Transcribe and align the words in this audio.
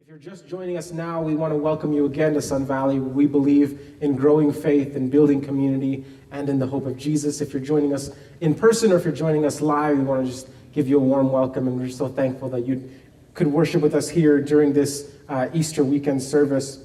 If 0.00 0.08
you're 0.08 0.16
just 0.16 0.48
joining 0.48 0.78
us 0.78 0.92
now, 0.92 1.20
we 1.20 1.34
want 1.34 1.52
to 1.52 1.56
welcome 1.56 1.92
you 1.92 2.06
again 2.06 2.32
to 2.32 2.40
Sun 2.40 2.64
Valley. 2.64 2.98
We 2.98 3.26
believe 3.26 3.98
in 4.00 4.16
growing 4.16 4.50
faith 4.50 4.96
and 4.96 5.10
building 5.10 5.42
community 5.42 6.06
and 6.30 6.48
in 6.48 6.58
the 6.58 6.66
hope 6.66 6.86
of 6.86 6.96
Jesus. 6.96 7.42
If 7.42 7.52
you're 7.52 7.62
joining 7.62 7.92
us 7.92 8.10
in 8.40 8.54
person 8.54 8.92
or 8.92 8.96
if 8.96 9.04
you're 9.04 9.12
joining 9.12 9.44
us 9.44 9.60
live, 9.60 9.98
we 9.98 10.04
want 10.04 10.24
to 10.24 10.32
just 10.32 10.48
give 10.72 10.88
you 10.88 10.96
a 10.96 11.02
warm 11.02 11.30
welcome 11.30 11.68
and 11.68 11.78
we're 11.78 11.90
so 11.90 12.08
thankful 12.08 12.48
that 12.48 12.66
you 12.66 12.90
could 13.34 13.46
worship 13.46 13.82
with 13.82 13.94
us 13.94 14.08
here 14.08 14.40
during 14.40 14.72
this 14.72 15.12
uh, 15.28 15.48
Easter 15.52 15.84
weekend 15.84 16.22
service. 16.22 16.82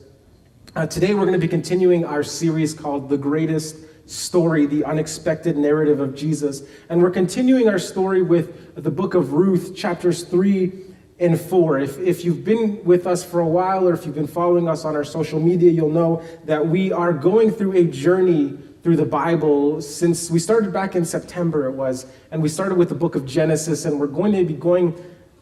Uh, 0.76 0.86
today, 0.86 1.14
we're 1.14 1.22
going 1.22 1.32
to 1.32 1.40
be 1.40 1.48
continuing 1.48 2.04
our 2.04 2.22
series 2.22 2.74
called 2.74 3.08
The 3.08 3.18
Greatest 3.18 3.78
Story, 4.10 4.66
the 4.66 4.84
Unexpected 4.84 5.56
Narrative 5.56 6.02
of 6.02 6.16
Jesus. 6.16 6.64
And 6.90 7.02
we're 7.02 7.12
continuing 7.12 7.70
our 7.70 7.80
story 7.80 8.22
with 8.22 8.76
the 8.76 8.92
book 8.92 9.14
of 9.14 9.32
Ruth, 9.32 9.74
chapters 9.74 10.24
3 10.26 10.86
and 11.20 11.40
4. 11.40 11.80
If, 11.80 12.00
if 12.00 12.26
you've 12.26 12.44
been 12.44 12.84
with 12.84 13.08
us 13.08 13.24
for 13.24 13.40
a 13.40 13.48
while 13.48 13.88
or 13.88 13.94
if 13.94 14.06
you've 14.06 14.16
been 14.16 14.28
following 14.28 14.68
us 14.68 14.84
on 14.84 14.96
our 14.96 15.04
social 15.04 15.40
media, 15.40 15.72
you'll 15.72 15.90
know 15.90 16.22
that 16.46 16.68
we 16.68 16.92
are 16.92 17.14
going 17.14 17.52
through 17.52 17.74
a 17.74 17.86
journey 17.86 18.58
through 18.84 18.98
the 18.98 19.06
Bible 19.06 19.82
since 19.82 20.30
we 20.30 20.38
started 20.38 20.72
back 20.72 20.96
in 20.96 21.06
September, 21.06 21.68
it 21.68 21.72
was. 21.72 22.06
And 22.32 22.42
we 22.42 22.50
started 22.50 22.78
with 22.78 22.90
the 22.90 22.96
book 22.96 23.16
of 23.16 23.26
Genesis, 23.26 23.86
and 23.86 24.00
we're 24.00 24.08
going 24.08 24.34
to 24.34 24.44
be 24.44 24.54
going 24.54 24.94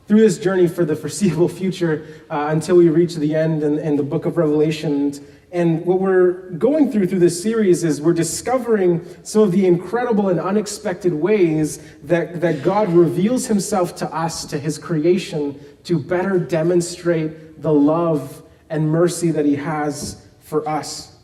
through 0.08 0.22
this 0.22 0.38
journey 0.38 0.68
for 0.68 0.86
the 0.86 0.96
foreseeable 0.96 1.50
future 1.60 2.08
uh, 2.30 2.48
until 2.52 2.78
we 2.78 2.90
reach 2.90 3.16
the 3.16 3.36
end 3.36 3.64
in, 3.64 3.80
in 3.80 3.96
the 3.96 4.04
book 4.04 4.26
of 4.26 4.38
Revelation. 4.38 5.14
And 5.54 5.86
what 5.86 6.02
we're 6.02 6.50
going 6.50 6.92
through 6.92 7.06
through 7.06 7.20
this 7.20 7.42
series 7.42 7.84
is 7.84 8.02
we're 8.02 8.14
discovering 8.14 9.06
some 9.22 9.44
of 9.44 9.52
the 9.52 9.68
incredible 9.68 10.30
and 10.30 10.40
unexpected 10.40 11.14
ways 11.14 11.78
that, 12.02 12.42
that 12.42 12.64
God 12.64 12.90
reveals 12.90 13.46
himself 13.46 13.96
to 13.98 14.12
us, 14.12 14.46
to 14.46 14.58
his 14.58 14.80
creation, 14.80 15.60
to 15.84 16.00
better 16.00 16.40
demonstrate 16.40 17.62
the 17.62 17.72
love 17.72 18.42
and 18.72 18.90
mercy 18.90 19.30
that 19.30 19.46
he 19.46 19.56
has 19.56 20.26
for 20.40 20.68
us. 20.68 21.20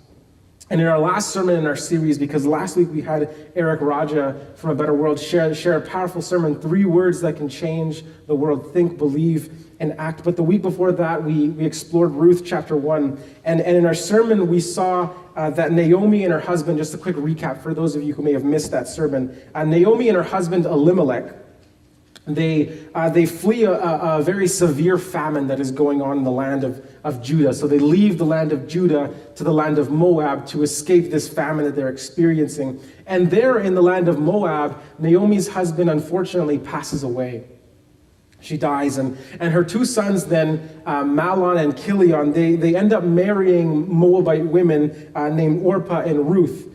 And 0.70 0.80
in 0.80 0.86
our 0.86 1.00
last 1.00 1.32
sermon 1.32 1.56
in 1.56 1.66
our 1.66 1.76
series, 1.76 2.20
because 2.20 2.45
last 2.45 2.78
week 2.78 2.89
we 2.92 3.02
had 3.02 3.36
Eric 3.56 3.82
Raja 3.82 4.54
from 4.56 4.70
A 4.70 4.76
Better 4.76 4.94
World 4.94 5.20
share, 5.20 5.56
share 5.56 5.78
a 5.78 5.82
powerful 5.82 6.22
sermon, 6.22 6.61
three 6.61 6.86
words 6.86 7.22
that 7.22 7.38
can 7.38 7.50
change 7.50 8.04
the 8.28 8.36
world 8.36 8.72
think, 8.73 9.00
believe, 9.00 9.69
and 9.80 9.94
act. 10.00 10.24
But 10.24 10.36
the 10.36 10.44
week 10.44 10.62
before 10.62 10.92
that, 10.92 11.24
we, 11.24 11.50
we 11.50 11.66
explored 11.66 12.12
Ruth 12.12 12.44
chapter 12.46 12.76
1. 12.76 13.22
And, 13.46 13.62
and 13.62 13.78
in 13.78 13.86
our 13.86 13.94
sermon, 13.94 14.48
we 14.48 14.60
saw 14.60 15.14
uh, 15.36 15.50
that 15.52 15.72
Naomi 15.72 16.24
and 16.24 16.34
her 16.34 16.40
husband, 16.40 16.78
just 16.78 16.94
a 16.94 16.98
quick 16.98 17.16
recap 17.16 17.62
for 17.62 17.74
those 17.74 17.96
of 17.96 18.04
you 18.04 18.14
who 18.14 18.22
may 18.22 18.34
have 18.34 18.44
missed 18.44 18.72
that 18.72 18.88
sermon, 18.88 19.40
uh, 19.56 19.64
Naomi 19.64 20.10
and 20.10 20.18
her 20.18 20.24
husband 20.24 20.66
Elimelech 20.66 21.34
they, 22.36 22.88
uh, 22.94 23.10
they 23.10 23.26
flee 23.26 23.64
a, 23.64 23.74
a, 23.74 24.22
very 24.22 24.48
severe 24.48 24.98
famine 24.98 25.48
that 25.48 25.60
is 25.60 25.72
going 25.72 26.02
on 26.02 26.18
in 26.18 26.24
the 26.24 26.32
land 26.32 26.64
of, 26.64 26.86
of 27.04 27.22
Judah. 27.24 27.54
So 27.54 27.68
they 27.68 27.80
leave 27.80 28.18
the 28.18 28.26
land 28.26 28.52
of 28.52 28.68
Judah 28.68 29.14
to 29.36 29.44
the 29.44 29.54
land 29.54 29.78
of 29.78 29.90
Moab 29.90 30.46
to 30.48 30.64
escape 30.64 31.12
this 31.12 31.28
famine 31.28 31.66
that 31.66 31.76
they're 31.76 31.90
experiencing. 31.90 32.80
And 33.08 33.32
there 33.32 33.60
in 33.60 33.74
the 33.74 33.82
land 33.82 34.08
of 34.08 34.20
Moab, 34.20 34.80
Naomi's 35.00 35.48
husband 35.48 35.90
unfortunately 35.90 36.60
passes 36.60 37.04
away. 37.04 37.46
She 38.42 38.58
dies, 38.58 38.98
and, 38.98 39.18
and 39.40 39.54
her 39.54 39.64
two 39.64 39.84
sons, 39.84 40.26
then, 40.26 40.82
uh, 40.86 41.04
Mahlon 41.04 41.62
and 41.62 41.78
Chilion, 41.78 42.32
they, 42.32 42.56
they 42.56 42.76
end 42.76 42.94
up 42.94 43.04
marrying 43.04 43.94
Moabite 43.94 44.45
women 44.45 45.12
uh, 45.14 45.30
named 45.30 45.66
Orpah 45.66 46.02
and 46.02 46.30
Ruth. 46.30 46.67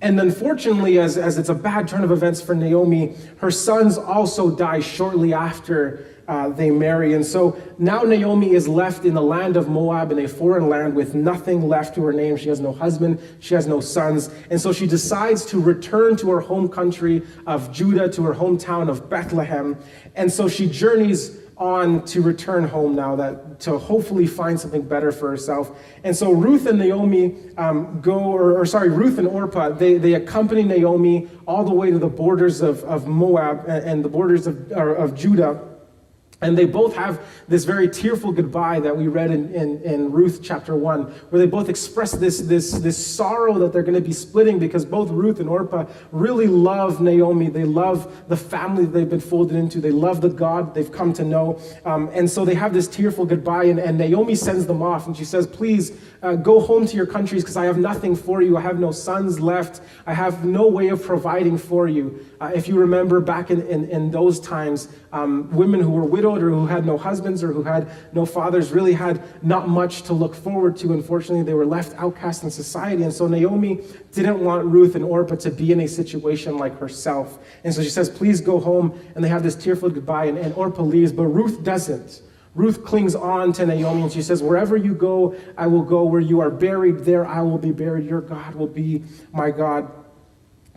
And 0.00 0.18
unfortunately, 0.18 0.98
as, 0.98 1.18
as 1.18 1.36
it's 1.36 1.48
a 1.48 1.54
bad 1.54 1.88
turn 1.88 2.04
of 2.04 2.10
events 2.10 2.40
for 2.40 2.54
Naomi, 2.54 3.16
her 3.38 3.50
sons 3.50 3.98
also 3.98 4.54
die 4.54 4.80
shortly 4.80 5.34
after 5.34 6.06
uh, 6.30 6.48
they 6.48 6.70
marry. 6.70 7.14
And 7.14 7.26
so 7.26 7.60
now 7.76 8.02
Naomi 8.02 8.52
is 8.52 8.68
left 8.68 9.04
in 9.04 9.14
the 9.14 9.20
land 9.20 9.56
of 9.56 9.68
Moab 9.68 10.12
in 10.12 10.20
a 10.20 10.28
foreign 10.28 10.68
land 10.68 10.94
with 10.94 11.12
nothing 11.12 11.66
left 11.68 11.96
to 11.96 12.04
her 12.04 12.12
name. 12.12 12.36
She 12.36 12.48
has 12.48 12.60
no 12.60 12.72
husband, 12.72 13.20
she 13.40 13.54
has 13.54 13.66
no 13.66 13.80
sons. 13.80 14.30
And 14.48 14.60
so 14.60 14.72
she 14.72 14.86
decides 14.86 15.44
to 15.46 15.60
return 15.60 16.16
to 16.18 16.30
her 16.30 16.38
home 16.38 16.68
country 16.68 17.22
of 17.48 17.72
Judah, 17.72 18.08
to 18.10 18.22
her 18.22 18.34
hometown 18.34 18.88
of 18.88 19.10
Bethlehem. 19.10 19.76
And 20.14 20.32
so 20.32 20.46
she 20.46 20.68
journeys 20.68 21.36
on 21.56 22.04
to 22.06 22.22
return 22.22 22.62
home 22.64 22.94
now 22.94 23.16
that 23.16 23.58
to 23.60 23.76
hopefully 23.76 24.26
find 24.26 24.58
something 24.58 24.80
better 24.80 25.12
for 25.12 25.28
herself 25.28 25.78
and 26.04 26.16
so 26.16 26.32
ruth 26.32 26.64
and 26.64 26.78
naomi 26.78 27.36
um, 27.58 28.00
go 28.00 28.18
or, 28.18 28.58
or, 28.58 28.64
sorry 28.64 28.88
ruth 28.88 29.18
and 29.18 29.28
orpah 29.28 29.68
they, 29.68 29.98
they 29.98 30.14
accompany 30.14 30.62
naomi 30.62 31.28
all 31.46 31.62
the 31.62 31.74
way 31.74 31.90
to 31.90 31.98
the 31.98 32.08
borders 32.08 32.62
of, 32.62 32.82
of 32.84 33.06
moab 33.06 33.62
and, 33.68 33.84
and 33.84 34.02
the 34.02 34.08
borders 34.08 34.46
of, 34.46 34.72
of 34.72 35.14
judah 35.14 35.69
and 36.42 36.56
they 36.56 36.64
both 36.64 36.96
have 36.96 37.20
this 37.48 37.64
very 37.64 37.88
tearful 37.88 38.32
goodbye 38.32 38.80
that 38.80 38.96
we 38.96 39.08
read 39.08 39.30
in, 39.30 39.54
in, 39.54 39.82
in, 39.82 40.10
Ruth 40.10 40.40
chapter 40.42 40.74
1, 40.74 41.02
where 41.02 41.38
they 41.38 41.46
both 41.46 41.68
express 41.68 42.12
this, 42.12 42.40
this, 42.40 42.72
this 42.72 42.96
sorrow 42.96 43.58
that 43.58 43.72
they're 43.72 43.82
going 43.82 43.94
to 43.94 44.00
be 44.00 44.12
splitting 44.12 44.58
because 44.58 44.84
both 44.84 45.10
Ruth 45.10 45.38
and 45.40 45.48
Orpah 45.48 45.86
really 46.12 46.46
love 46.46 47.00
Naomi. 47.00 47.48
They 47.48 47.64
love 47.64 48.24
the 48.28 48.36
family 48.36 48.86
that 48.86 48.92
they've 48.92 49.08
been 49.08 49.20
folded 49.20 49.56
into. 49.56 49.80
They 49.80 49.90
love 49.90 50.20
the 50.22 50.30
God 50.30 50.74
they've 50.74 50.90
come 50.90 51.12
to 51.14 51.24
know. 51.24 51.60
Um, 51.84 52.10
and 52.14 52.28
so 52.28 52.44
they 52.44 52.54
have 52.54 52.72
this 52.72 52.88
tearful 52.88 53.26
goodbye, 53.26 53.64
and, 53.64 53.78
and 53.78 53.98
Naomi 53.98 54.34
sends 54.34 54.66
them 54.66 54.82
off, 54.82 55.06
and 55.06 55.16
she 55.16 55.24
says, 55.24 55.46
Please 55.46 55.92
uh, 56.22 56.36
go 56.36 56.60
home 56.60 56.86
to 56.86 56.96
your 56.96 57.06
countries 57.06 57.42
because 57.42 57.56
I 57.56 57.64
have 57.64 57.78
nothing 57.78 58.16
for 58.16 58.42
you. 58.42 58.56
I 58.56 58.60
have 58.60 58.78
no 58.78 58.92
sons 58.92 59.40
left. 59.40 59.80
I 60.06 60.14
have 60.14 60.44
no 60.44 60.66
way 60.66 60.88
of 60.88 61.02
providing 61.02 61.58
for 61.58 61.88
you. 61.88 62.24
Uh, 62.40 62.52
if 62.54 62.68
you 62.68 62.78
remember 62.78 63.20
back 63.20 63.50
in, 63.50 63.62
in, 63.62 63.88
in 63.90 64.10
those 64.10 64.40
times, 64.40 64.88
um, 65.12 65.50
women 65.50 65.80
who 65.80 65.90
were 65.90 66.04
widowed 66.04 66.42
or 66.42 66.50
who 66.50 66.66
had 66.66 66.86
no 66.86 66.96
husbands 66.96 67.42
or 67.42 67.52
who 67.52 67.62
had 67.62 67.90
no 68.12 68.24
fathers 68.24 68.70
really 68.70 68.92
had 68.92 69.22
not 69.44 69.68
much 69.68 70.02
to 70.02 70.12
look 70.12 70.34
forward 70.34 70.76
to. 70.78 70.92
Unfortunately, 70.92 71.42
they 71.42 71.54
were 71.54 71.66
left 71.66 71.94
outcast 71.98 72.44
in 72.44 72.50
society. 72.50 73.02
And 73.02 73.12
so 73.12 73.26
Naomi 73.26 73.80
didn't 74.12 74.40
want 74.40 74.66
Ruth 74.66 74.94
and 74.94 75.04
Orpah 75.04 75.36
to 75.36 75.50
be 75.50 75.72
in 75.72 75.80
a 75.80 75.88
situation 75.88 76.56
like 76.56 76.78
herself. 76.78 77.38
And 77.64 77.74
so 77.74 77.82
she 77.82 77.90
says, 77.90 78.08
Please 78.08 78.40
go 78.40 78.60
home. 78.60 78.98
And 79.14 79.24
they 79.24 79.28
have 79.28 79.42
this 79.42 79.56
tearful 79.56 79.90
goodbye, 79.90 80.26
and, 80.26 80.38
and 80.38 80.54
Orpah 80.54 80.82
leaves, 80.82 81.12
but 81.12 81.26
Ruth 81.26 81.62
doesn't. 81.64 82.22
Ruth 82.54 82.84
clings 82.84 83.14
on 83.14 83.52
to 83.54 83.66
Naomi 83.66 84.02
and 84.02 84.12
she 84.12 84.22
says, 84.22 84.42
Wherever 84.42 84.76
you 84.76 84.94
go, 84.94 85.36
I 85.56 85.68
will 85.68 85.84
go. 85.84 86.02
Where 86.02 86.20
you 86.20 86.40
are 86.40 86.50
buried, 86.50 87.00
there 87.00 87.24
I 87.24 87.42
will 87.42 87.58
be 87.58 87.70
buried. 87.70 88.06
Your 88.06 88.20
God 88.20 88.54
will 88.56 88.66
be 88.66 89.04
my 89.32 89.50
God. 89.50 89.90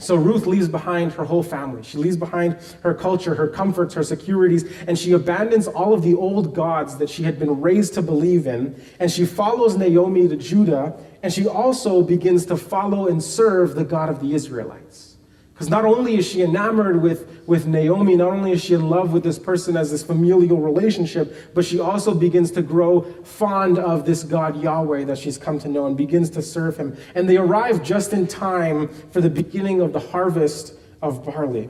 So 0.04 0.16
Ruth 0.16 0.46
leaves 0.46 0.68
behind 0.68 1.14
her 1.14 1.24
whole 1.24 1.44
family. 1.44 1.82
She 1.82 1.98
leaves 1.98 2.18
behind 2.18 2.58
her 2.82 2.94
culture, 2.94 3.36
her 3.36 3.48
comforts, 3.48 3.94
her 3.94 4.04
securities, 4.04 4.66
and 4.86 5.00
she 5.00 5.14
abandons 5.14 5.66
all 5.66 5.94
of 5.94 6.04
the 6.04 6.14
old 6.14 6.54
gods 6.54 6.98
that 6.98 7.10
she 7.10 7.24
had 7.24 7.40
been 7.40 7.62
raised 7.62 7.94
to 7.94 8.02
believe 8.02 8.46
in. 8.46 8.76
And 9.00 9.10
she 9.10 9.26
follows 9.26 9.78
Naomi 9.78 10.28
to 10.28 10.36
Judah, 10.36 10.94
and 11.24 11.32
she 11.32 11.48
also 11.48 12.02
begins 12.02 12.46
to 12.48 12.58
follow 12.58 13.08
and 13.08 13.24
serve 13.24 13.76
the 13.76 13.86
God 13.86 14.10
of 14.10 14.20
the 14.20 14.34
Israelites. 14.34 15.16
Because 15.54 15.70
not 15.70 15.86
only 15.86 16.18
is 16.18 16.28
she 16.28 16.42
enamored 16.42 17.02
with, 17.02 17.33
with 17.46 17.68
Naomi, 17.68 18.16
not 18.16 18.32
only 18.32 18.52
is 18.54 18.64
she 18.64 18.74
in 18.74 18.90
love 18.90 19.12
with 19.12 19.24
this 19.24 19.38
person 19.38 19.76
as 19.76 19.92
this 19.92 20.04
familial 20.04 20.58
relationship, 20.58 21.54
but 21.54 21.66
she 21.66 21.80
also 21.80 22.14
begins 22.14 22.52
to 22.52 22.62
grow 22.62 23.02
fond 23.24 23.78
of 23.78 24.06
this 24.06 24.24
God 24.24 24.62
Yahweh 24.62 25.06
that 25.06 25.18
she's 25.18 25.38
come 25.38 25.60
to 25.60 25.68
know 25.68 25.86
and 25.86 25.98
begins 25.98 26.30
to 26.32 26.42
serve 26.42 26.78
him. 26.78 26.96
And 27.16 27.28
they 27.28 27.38
arrive 27.38 27.84
just 27.84 28.14
in 28.14 28.28
time 28.28 28.88
for 28.88 29.22
the 29.22 29.30
beginning 29.30 29.82
of 29.82 29.94
the 29.94 30.00
harvest 30.00 30.74
of 31.02 31.26
barley. 31.26 31.70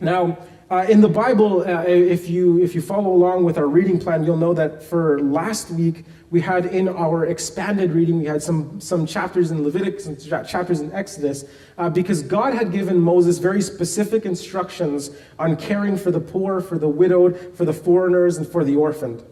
Now, 0.00 0.38
uh, 0.74 0.82
in 0.88 1.00
the 1.00 1.08
Bible, 1.08 1.60
uh, 1.60 1.84
if, 1.84 2.28
you, 2.28 2.60
if 2.60 2.74
you 2.74 2.80
follow 2.80 3.12
along 3.12 3.44
with 3.44 3.58
our 3.58 3.68
reading 3.68 3.96
plan, 3.96 4.24
you'll 4.24 4.36
know 4.36 4.52
that 4.54 4.82
for 4.82 5.20
last 5.20 5.70
week, 5.70 6.04
we 6.32 6.40
had 6.40 6.66
in 6.66 6.88
our 6.88 7.26
expanded 7.26 7.92
reading, 7.92 8.18
we 8.18 8.24
had 8.24 8.42
some, 8.42 8.80
some 8.80 9.06
chapters 9.06 9.52
in 9.52 9.62
Leviticus 9.62 10.06
and 10.06 10.48
chapters 10.48 10.80
in 10.80 10.90
Exodus, 10.90 11.44
uh, 11.78 11.88
because 11.88 12.24
God 12.24 12.54
had 12.54 12.72
given 12.72 12.98
Moses 12.98 13.38
very 13.38 13.62
specific 13.62 14.26
instructions 14.26 15.10
on 15.38 15.54
caring 15.54 15.96
for 15.96 16.10
the 16.10 16.18
poor, 16.18 16.60
for 16.60 16.76
the 16.76 16.88
widowed, 16.88 17.54
for 17.56 17.64
the 17.64 17.72
foreigners, 17.72 18.36
and 18.36 18.44
for 18.44 18.64
the 18.64 18.74
orphaned. 18.74 19.22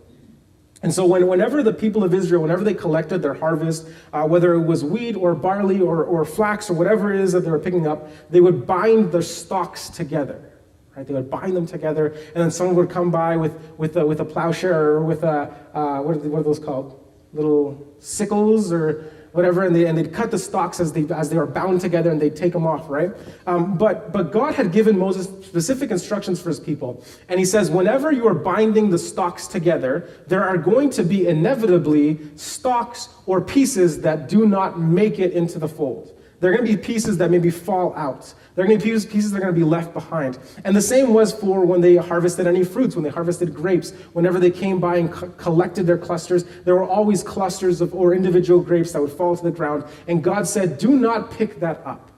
And 0.85 0.95
so, 0.95 1.05
when, 1.05 1.27
whenever 1.27 1.65
the 1.65 1.73
people 1.73 2.05
of 2.05 2.15
Israel, 2.15 2.43
whenever 2.43 2.63
they 2.63 2.75
collected 2.75 3.19
their 3.19 3.35
harvest, 3.35 3.89
uh, 4.13 4.29
whether 4.29 4.55
it 4.55 4.63
was 4.63 4.85
wheat 4.85 5.17
or 5.17 5.35
barley 5.35 5.81
or, 5.81 6.05
or 6.05 6.25
flax 6.25 6.71
or 6.71 6.75
whatever 6.75 7.13
it 7.13 7.21
is 7.21 7.33
that 7.33 7.41
they 7.41 7.51
were 7.51 7.59
picking 7.59 7.89
up, 7.89 8.09
they 8.31 8.41
would 8.41 8.65
bind 8.65 9.11
their 9.11 9.23
stalks 9.23 9.89
together. 9.89 10.52
Right? 10.97 11.07
They 11.07 11.15
would 11.15 11.31
bind 11.31 11.57
them 11.57 11.67
together, 11.67 12.09
and 12.09 12.37
then 12.37 12.51
someone 12.51 12.77
would 12.77 12.91
come 12.91 13.11
by 13.11 13.37
with, 13.37 13.55
with, 13.79 13.97
a, 13.97 14.05
with 14.05 14.21
a 14.21 14.25
plowshare 14.25 14.91
or 14.91 15.05
with 15.05 15.23
a, 15.23 15.55
uh, 15.75 16.01
what, 16.01 16.17
are 16.17 16.29
what 16.29 16.41
are 16.41 16.43
those 16.43 16.59
called? 16.59 16.99
Little 17.33 17.97
sickles 17.99 18.73
or 18.73 19.11
whatever, 19.33 19.65
and, 19.65 19.75
they, 19.75 19.87
and 19.87 19.97
they'd 19.97 20.13
cut 20.13 20.31
the 20.31 20.39
stalks 20.39 20.79
as 20.79 20.93
they, 20.93 21.07
as 21.15 21.31
they 21.31 21.37
were 21.37 21.47
bound 21.47 21.81
together 21.81 22.11
and 22.11 22.21
they'd 22.21 22.37
take 22.37 22.53
them 22.53 22.67
off, 22.67 22.89
right? 22.89 23.11
Um, 23.47 23.79
but, 23.79 24.13
but 24.13 24.31
God 24.31 24.55
had 24.55 24.73
given 24.73 24.99
Moses 24.99 25.27
specific 25.47 25.91
instructions 25.91 26.41
for 26.41 26.51
his 26.51 26.61
people. 26.61 27.03
And 27.31 27.41
he 27.41 27.47
says, 27.47 27.71
whenever 27.71 28.13
you 28.13 28.27
are 28.29 28.35
binding 28.35 28.91
the 28.91 28.99
stalks 28.99 29.47
together, 29.47 30.09
there 30.27 30.45
are 30.45 30.59
going 30.59 30.91
to 30.91 31.03
be 31.03 31.27
inevitably 31.27 32.21
stalks 32.37 33.09
or 33.25 33.41
pieces 33.41 34.03
that 34.03 34.29
do 34.29 34.47
not 34.47 34.79
make 34.79 35.19
it 35.19 35.33
into 35.33 35.59
the 35.59 35.69
fold 35.69 36.19
There 36.43 36.51
are 36.51 36.57
going 36.57 36.67
to 36.67 36.77
be 36.77 36.83
pieces 36.83 37.19
that 37.19 37.31
maybe 37.31 37.51
fall 37.51 37.95
out. 37.95 38.35
There 38.57 38.65
are 38.65 38.67
going 38.67 38.81
to 38.81 38.85
be 38.85 38.91
pieces 38.91 39.31
that 39.31 39.37
are 39.37 39.43
going 39.43 39.55
to 39.55 39.61
be 39.61 39.65
left 39.65 39.95
behind. 39.95 40.41
And 40.65 40.75
the 40.75 40.83
same 40.83 41.15
was 41.15 41.33
for 41.33 41.65
when 41.65 41.81
they 41.81 41.95
harvested 41.95 42.49
any 42.49 42.65
fruits, 42.65 42.97
when 42.97 43.05
they 43.05 43.11
harvested 43.11 43.55
grapes. 43.55 43.93
Whenever 44.13 44.41
they 44.41 44.51
came 44.51 44.81
by 44.81 44.97
and 44.97 45.13
co- 45.13 45.29
collected 45.29 45.87
their 45.87 45.97
clusters, 45.97 46.43
there 46.65 46.75
were 46.75 46.83
always 46.83 47.23
clusters 47.23 47.81
of 47.81 47.95
or 47.95 48.13
individual 48.13 48.61
grapes 48.61 48.91
that 48.91 49.01
would 49.01 49.13
fall 49.13 49.37
to 49.37 49.43
the 49.45 49.53
ground. 49.53 49.85
And 50.09 50.21
God 50.21 50.49
said, 50.49 50.79
"Do 50.79 50.99
not 50.99 51.31
pick 51.31 51.61
that 51.61 51.81
up. 51.85 52.11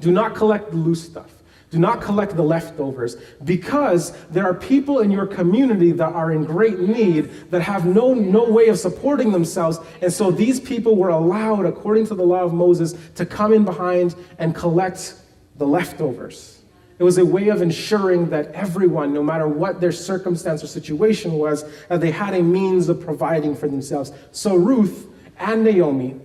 Do 0.00 0.10
not 0.10 0.34
collect 0.34 0.70
the 0.70 0.78
loose 0.78 1.04
stuff." 1.04 1.35
Do 1.70 1.78
not 1.78 2.00
collect 2.00 2.36
the 2.36 2.44
leftovers 2.44 3.16
because 3.42 4.12
there 4.30 4.44
are 4.44 4.54
people 4.54 5.00
in 5.00 5.10
your 5.10 5.26
community 5.26 5.90
that 5.92 6.12
are 6.12 6.30
in 6.30 6.44
great 6.44 6.78
need 6.78 7.50
that 7.50 7.60
have 7.62 7.84
no, 7.84 8.14
no 8.14 8.48
way 8.48 8.68
of 8.68 8.78
supporting 8.78 9.32
themselves. 9.32 9.78
And 10.00 10.12
so 10.12 10.30
these 10.30 10.60
people 10.60 10.94
were 10.96 11.08
allowed, 11.08 11.66
according 11.66 12.06
to 12.06 12.14
the 12.14 12.22
law 12.22 12.44
of 12.44 12.54
Moses, 12.54 12.94
to 13.16 13.26
come 13.26 13.52
in 13.52 13.64
behind 13.64 14.14
and 14.38 14.54
collect 14.54 15.14
the 15.56 15.66
leftovers. 15.66 16.62
It 16.98 17.04
was 17.04 17.18
a 17.18 17.26
way 17.26 17.48
of 17.48 17.60
ensuring 17.60 18.30
that 18.30 18.52
everyone, 18.52 19.12
no 19.12 19.22
matter 19.22 19.48
what 19.48 19.80
their 19.80 19.92
circumstance 19.92 20.62
or 20.62 20.66
situation 20.68 21.32
was, 21.32 21.64
that 21.88 22.00
they 22.00 22.10
had 22.10 22.32
a 22.32 22.42
means 22.42 22.88
of 22.88 23.00
providing 23.00 23.54
for 23.54 23.68
themselves. 23.68 24.12
So 24.30 24.54
Ruth 24.54 25.06
and 25.38 25.64
Naomi, 25.64 26.18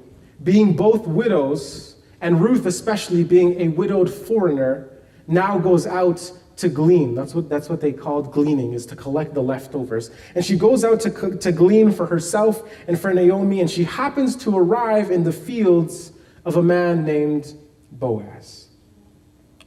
being 0.44 0.76
both 0.76 1.08
widows, 1.08 1.96
and 2.22 2.40
Ruth 2.40 2.66
especially 2.66 3.24
being 3.24 3.60
a 3.60 3.68
widowed 3.68 4.10
foreigner, 4.10 4.88
now 5.32 5.58
goes 5.58 5.88
out 5.88 6.32
to 6.58 6.70
glean. 6.70 7.16
That's 7.16 7.34
what, 7.34 7.50
that's 7.50 7.70
what 7.70 7.82
they 7.82 7.92
called 7.92 8.32
gleaning, 8.32 8.74
is 8.74 8.86
to 8.88 8.96
collect 8.96 9.34
the 9.34 9.42
leftovers. 9.42 10.12
And 10.36 10.46
she 10.46 10.56
goes 10.56 10.84
out 10.84 11.00
to, 11.02 11.38
to 11.38 11.52
glean 11.52 11.92
for 11.92 12.06
herself 12.06 12.70
and 12.88 13.00
for 13.00 13.14
Naomi, 13.14 13.62
and 13.62 13.70
she 13.70 13.84
happens 13.84 14.36
to 14.38 14.56
arrive 14.56 15.10
in 15.10 15.24
the 15.24 15.32
fields 15.32 16.14
of 16.46 16.58
a 16.58 16.64
man 16.64 17.04
named 17.04 17.56
Boaz. 17.92 18.68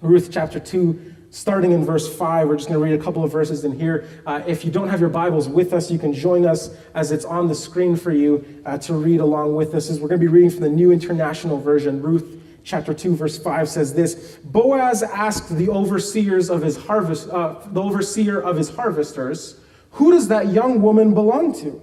Ruth 0.01 0.29
chapter 0.31 0.61
2, 0.61 1.15
starting 1.31 1.73
in 1.73 1.85
verse 1.85 2.15
5. 2.15 2.49
We're 2.49 2.57
just 2.57 2.69
going 2.69 2.79
to 2.79 2.85
read 2.85 3.01
a 3.01 3.03
couple 3.03 3.25
of 3.25 3.33
verses 3.33 3.65
in 3.65 3.73
here. 3.73 4.07
Uh, 4.27 4.43
if 4.47 4.65
you 4.65 4.71
don't 4.71 4.89
have 4.89 5.01
your 5.01 5.09
Bibles 5.09 5.49
with 5.49 5.73
us, 5.73 5.91
you 5.91 5.99
can 5.99 6.13
join 6.13 6.47
us 6.47 6.77
as 6.95 7.11
it's 7.11 7.25
on 7.25 7.49
the 7.49 7.55
screen 7.55 7.97
for 7.97 8.13
you 8.13 8.63
uh, 8.67 8.79
to 8.79 8.95
read 8.95 9.21
along 9.21 9.57
with 9.57 9.75
us. 9.75 9.91
As 9.91 9.99
we're 9.99 10.09
going 10.09 10.21
to 10.21 10.27
be 10.27 10.31
reading 10.33 10.51
from 10.51 10.61
the 10.61 10.69
New 10.69 10.93
International 10.93 11.59
Version, 11.59 12.03
Ruth 12.03 12.41
chapter 12.65 12.95
2 12.95 13.15
verse 13.15 13.39
5 13.39 13.69
says 13.69 13.95
this 13.95 14.39
boaz 14.43 15.03
asked 15.03 15.55
the 15.57 15.69
overseers 15.69 16.51
of 16.51 16.63
his 16.63 16.77
harvest 16.77 17.29
uh, 17.29 17.55
the 17.67 17.81
overseer 17.81 18.41
of 18.41 18.57
his 18.57 18.71
harvesters 18.71 19.61
who 19.93 20.11
does 20.11 20.29
that 20.29 20.49
young 20.49 20.81
woman 20.81 21.13
belong 21.15 21.53
to 21.53 21.81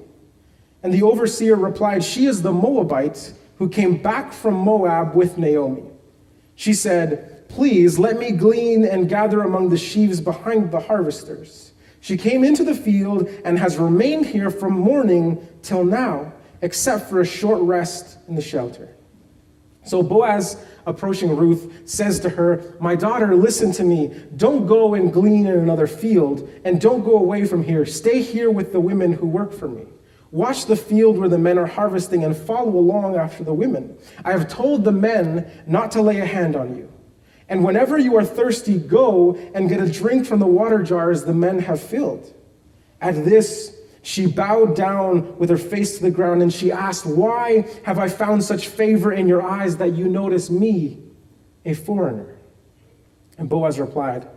and 0.83 0.91
the 0.91 1.03
overseer 1.03 1.55
replied 1.55 2.03
she 2.03 2.25
is 2.25 2.41
the 2.41 2.51
moabite 2.51 3.33
who 3.57 3.69
came 3.69 4.01
back 4.01 4.33
from 4.33 4.55
moab 4.55 5.13
with 5.13 5.37
naomi. 5.37 5.83
She 6.55 6.73
said 6.73 7.47
please 7.47 7.99
let 7.99 8.17
me 8.17 8.31
glean 8.31 8.83
and 8.83 9.07
gather 9.07 9.41
among 9.41 9.69
the 9.69 9.77
sheaves 9.77 10.19
behind 10.19 10.71
the 10.71 10.79
harvesters. 10.79 11.73
She 11.99 12.17
came 12.17 12.43
into 12.43 12.63
the 12.63 12.73
field 12.73 13.29
and 13.45 13.59
has 13.59 13.77
remained 13.77 14.25
here 14.25 14.49
from 14.49 14.73
morning 14.73 15.47
till 15.61 15.83
now 15.83 16.33
except 16.63 17.07
for 17.07 17.21
a 17.21 17.25
short 17.25 17.61
rest 17.61 18.17
in 18.27 18.35
the 18.35 18.41
shelter 18.41 18.89
so 19.83 20.03
Boaz, 20.03 20.63
approaching 20.85 21.35
Ruth, 21.35 21.89
says 21.89 22.19
to 22.21 22.29
her, 22.29 22.75
My 22.79 22.95
daughter, 22.95 23.35
listen 23.35 23.71
to 23.73 23.83
me. 23.83 24.15
Don't 24.35 24.67
go 24.67 24.93
and 24.93 25.11
glean 25.11 25.47
in 25.47 25.57
another 25.57 25.87
field, 25.87 26.47
and 26.63 26.79
don't 26.79 27.03
go 27.03 27.17
away 27.17 27.45
from 27.45 27.63
here. 27.63 27.85
Stay 27.85 28.21
here 28.21 28.51
with 28.51 28.71
the 28.71 28.79
women 28.79 29.13
who 29.13 29.27
work 29.27 29.51
for 29.51 29.67
me. 29.67 29.85
Watch 30.29 30.65
the 30.65 30.77
field 30.77 31.17
where 31.17 31.27
the 31.27 31.37
men 31.37 31.57
are 31.57 31.65
harvesting 31.65 32.23
and 32.23 32.35
follow 32.35 32.77
along 32.77 33.17
after 33.17 33.43
the 33.43 33.53
women. 33.53 33.97
I 34.23 34.31
have 34.31 34.47
told 34.47 34.83
the 34.83 34.91
men 34.91 35.51
not 35.67 35.91
to 35.91 36.01
lay 36.01 36.19
a 36.21 36.25
hand 36.25 36.55
on 36.55 36.77
you. 36.77 36.91
And 37.49 37.65
whenever 37.65 37.97
you 37.97 38.15
are 38.15 38.23
thirsty, 38.23 38.77
go 38.77 39.35
and 39.53 39.67
get 39.67 39.81
a 39.81 39.91
drink 39.91 40.25
from 40.25 40.39
the 40.39 40.47
water 40.47 40.83
jars 40.83 41.25
the 41.25 41.33
men 41.33 41.59
have 41.59 41.81
filled. 41.81 42.33
At 43.01 43.25
this, 43.25 43.75
she 44.03 44.25
bowed 44.25 44.75
down 44.75 45.37
with 45.37 45.49
her 45.49 45.57
face 45.57 45.97
to 45.97 46.03
the 46.03 46.11
ground 46.11 46.41
and 46.41 46.51
she 46.51 46.71
asked, 46.71 47.05
Why 47.05 47.67
have 47.83 47.99
I 47.99 48.09
found 48.09 48.43
such 48.43 48.67
favor 48.67 49.11
in 49.13 49.27
your 49.27 49.43
eyes 49.43 49.77
that 49.77 49.93
you 49.93 50.07
notice 50.07 50.49
me, 50.49 50.99
a 51.65 51.73
foreigner? 51.73 52.37
And 53.37 53.47
Boaz 53.47 53.79
replied, 53.79 54.27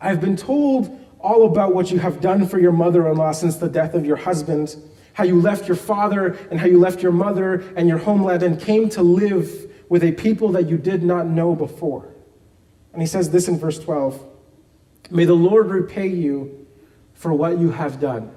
I 0.00 0.08
have 0.08 0.20
been 0.20 0.36
told 0.36 1.00
all 1.20 1.46
about 1.46 1.74
what 1.74 1.90
you 1.90 1.98
have 1.98 2.20
done 2.20 2.46
for 2.46 2.58
your 2.58 2.72
mother 2.72 3.08
in 3.08 3.16
law 3.16 3.32
since 3.32 3.56
the 3.56 3.68
death 3.68 3.94
of 3.94 4.04
your 4.04 4.16
husband, 4.16 4.76
how 5.14 5.24
you 5.24 5.40
left 5.40 5.66
your 5.68 5.76
father 5.76 6.38
and 6.50 6.60
how 6.60 6.66
you 6.66 6.78
left 6.78 7.02
your 7.02 7.12
mother 7.12 7.64
and 7.76 7.88
your 7.88 7.98
homeland 7.98 8.42
and 8.42 8.60
came 8.60 8.90
to 8.90 9.02
live 9.02 9.70
with 9.88 10.04
a 10.04 10.12
people 10.12 10.50
that 10.52 10.68
you 10.68 10.76
did 10.76 11.02
not 11.02 11.26
know 11.26 11.54
before. 11.54 12.12
And 12.92 13.00
he 13.00 13.06
says 13.06 13.30
this 13.30 13.48
in 13.48 13.58
verse 13.58 13.78
12 13.78 14.22
May 15.10 15.24
the 15.24 15.34
Lord 15.34 15.68
repay 15.68 16.08
you 16.08 16.66
for 17.14 17.32
what 17.32 17.58
you 17.58 17.70
have 17.70 18.00
done. 18.00 18.34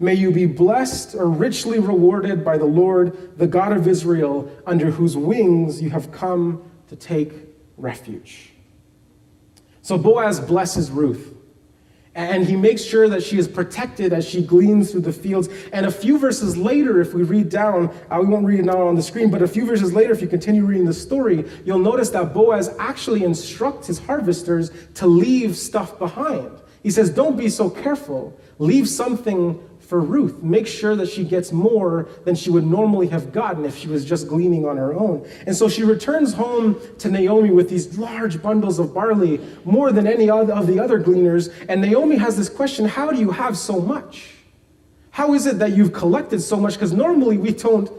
May 0.00 0.14
you 0.14 0.30
be 0.30 0.46
blessed 0.46 1.14
or 1.14 1.28
richly 1.28 1.78
rewarded 1.78 2.44
by 2.44 2.56
the 2.56 2.64
Lord, 2.64 3.36
the 3.36 3.46
God 3.46 3.72
of 3.72 3.88
Israel, 3.88 4.50
under 4.66 4.90
whose 4.90 5.16
wings 5.16 5.82
you 5.82 5.90
have 5.90 6.12
come 6.12 6.62
to 6.88 6.96
take 6.96 7.32
refuge. 7.76 8.52
So 9.82 9.98
Boaz 9.98 10.38
blesses 10.38 10.90
Ruth. 10.90 11.34
And 12.14 12.44
he 12.44 12.56
makes 12.56 12.82
sure 12.82 13.08
that 13.08 13.22
she 13.22 13.38
is 13.38 13.46
protected 13.46 14.12
as 14.12 14.26
she 14.28 14.42
gleans 14.42 14.90
through 14.90 15.02
the 15.02 15.12
fields. 15.12 15.48
And 15.72 15.86
a 15.86 15.90
few 15.90 16.18
verses 16.18 16.56
later, 16.56 17.00
if 17.00 17.14
we 17.14 17.22
read 17.22 17.48
down, 17.48 17.94
uh, 18.10 18.18
we 18.20 18.26
won't 18.26 18.44
read 18.44 18.58
it 18.58 18.64
now 18.64 18.88
on 18.88 18.96
the 18.96 19.02
screen, 19.02 19.30
but 19.30 19.40
a 19.40 19.46
few 19.46 19.64
verses 19.64 19.94
later, 19.94 20.12
if 20.12 20.20
you 20.20 20.26
continue 20.26 20.64
reading 20.64 20.84
the 20.84 20.92
story, 20.92 21.48
you'll 21.64 21.78
notice 21.78 22.10
that 22.10 22.34
Boaz 22.34 22.74
actually 22.80 23.22
instructs 23.22 23.86
his 23.86 24.00
harvesters 24.00 24.72
to 24.94 25.06
leave 25.06 25.56
stuff 25.56 25.96
behind. 26.00 26.50
He 26.82 26.90
says, 26.90 27.10
Don't 27.10 27.36
be 27.36 27.48
so 27.48 27.70
careful. 27.70 28.38
Leave 28.58 28.88
something 28.88 29.60
for 29.88 30.00
Ruth. 30.00 30.42
Make 30.42 30.66
sure 30.66 30.94
that 30.96 31.08
she 31.08 31.24
gets 31.24 31.50
more 31.50 32.08
than 32.24 32.34
she 32.34 32.50
would 32.50 32.66
normally 32.66 33.06
have 33.08 33.32
gotten 33.32 33.64
if 33.64 33.76
she 33.76 33.88
was 33.88 34.04
just 34.04 34.28
gleaning 34.28 34.66
on 34.66 34.76
her 34.76 34.92
own. 34.92 35.26
And 35.46 35.56
so 35.56 35.66
she 35.68 35.82
returns 35.82 36.34
home 36.34 36.78
to 36.98 37.10
Naomi 37.10 37.50
with 37.50 37.70
these 37.70 37.98
large 37.98 38.42
bundles 38.42 38.78
of 38.78 38.92
barley, 38.92 39.40
more 39.64 39.90
than 39.90 40.06
any 40.06 40.28
of 40.28 40.66
the 40.66 40.78
other 40.78 40.98
gleaners. 40.98 41.48
And 41.70 41.80
Naomi 41.80 42.16
has 42.16 42.36
this 42.36 42.50
question 42.50 42.84
How 42.84 43.10
do 43.10 43.18
you 43.18 43.30
have 43.30 43.56
so 43.56 43.80
much? 43.80 44.34
How 45.10 45.34
is 45.34 45.46
it 45.46 45.58
that 45.58 45.72
you've 45.72 45.92
collected 45.92 46.40
so 46.40 46.58
much? 46.58 46.74
Because 46.74 46.92
normally 46.92 47.38
we 47.38 47.52
don't 47.52 47.90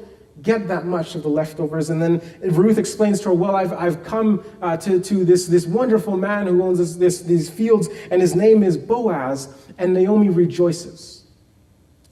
get 0.42 0.68
that 0.68 0.86
much 0.86 1.16
of 1.16 1.24
the 1.24 1.30
leftovers. 1.30 1.90
And 1.90 2.02
then 2.02 2.22
Ruth 2.42 2.78
explains 2.78 3.20
to 3.22 3.30
her, 3.30 3.34
Well, 3.34 3.56
I've, 3.56 3.74
I've 3.74 4.04
come 4.04 4.44
uh, 4.62 4.78
to, 4.78 5.00
to 5.00 5.26
this, 5.26 5.48
this 5.48 5.66
wonderful 5.66 6.18
man 6.18 6.48
who 6.48 6.62
owns 6.64 6.78
this, 6.80 6.96
this, 6.96 7.22
these 7.22 7.50
fields, 7.50 7.90
and 8.12 8.22
his 8.22 8.36
name 8.36 8.64
is 8.64 8.78
Boaz. 8.78 9.54
And 9.78 9.94
Naomi 9.94 10.30
rejoices. 10.30 11.26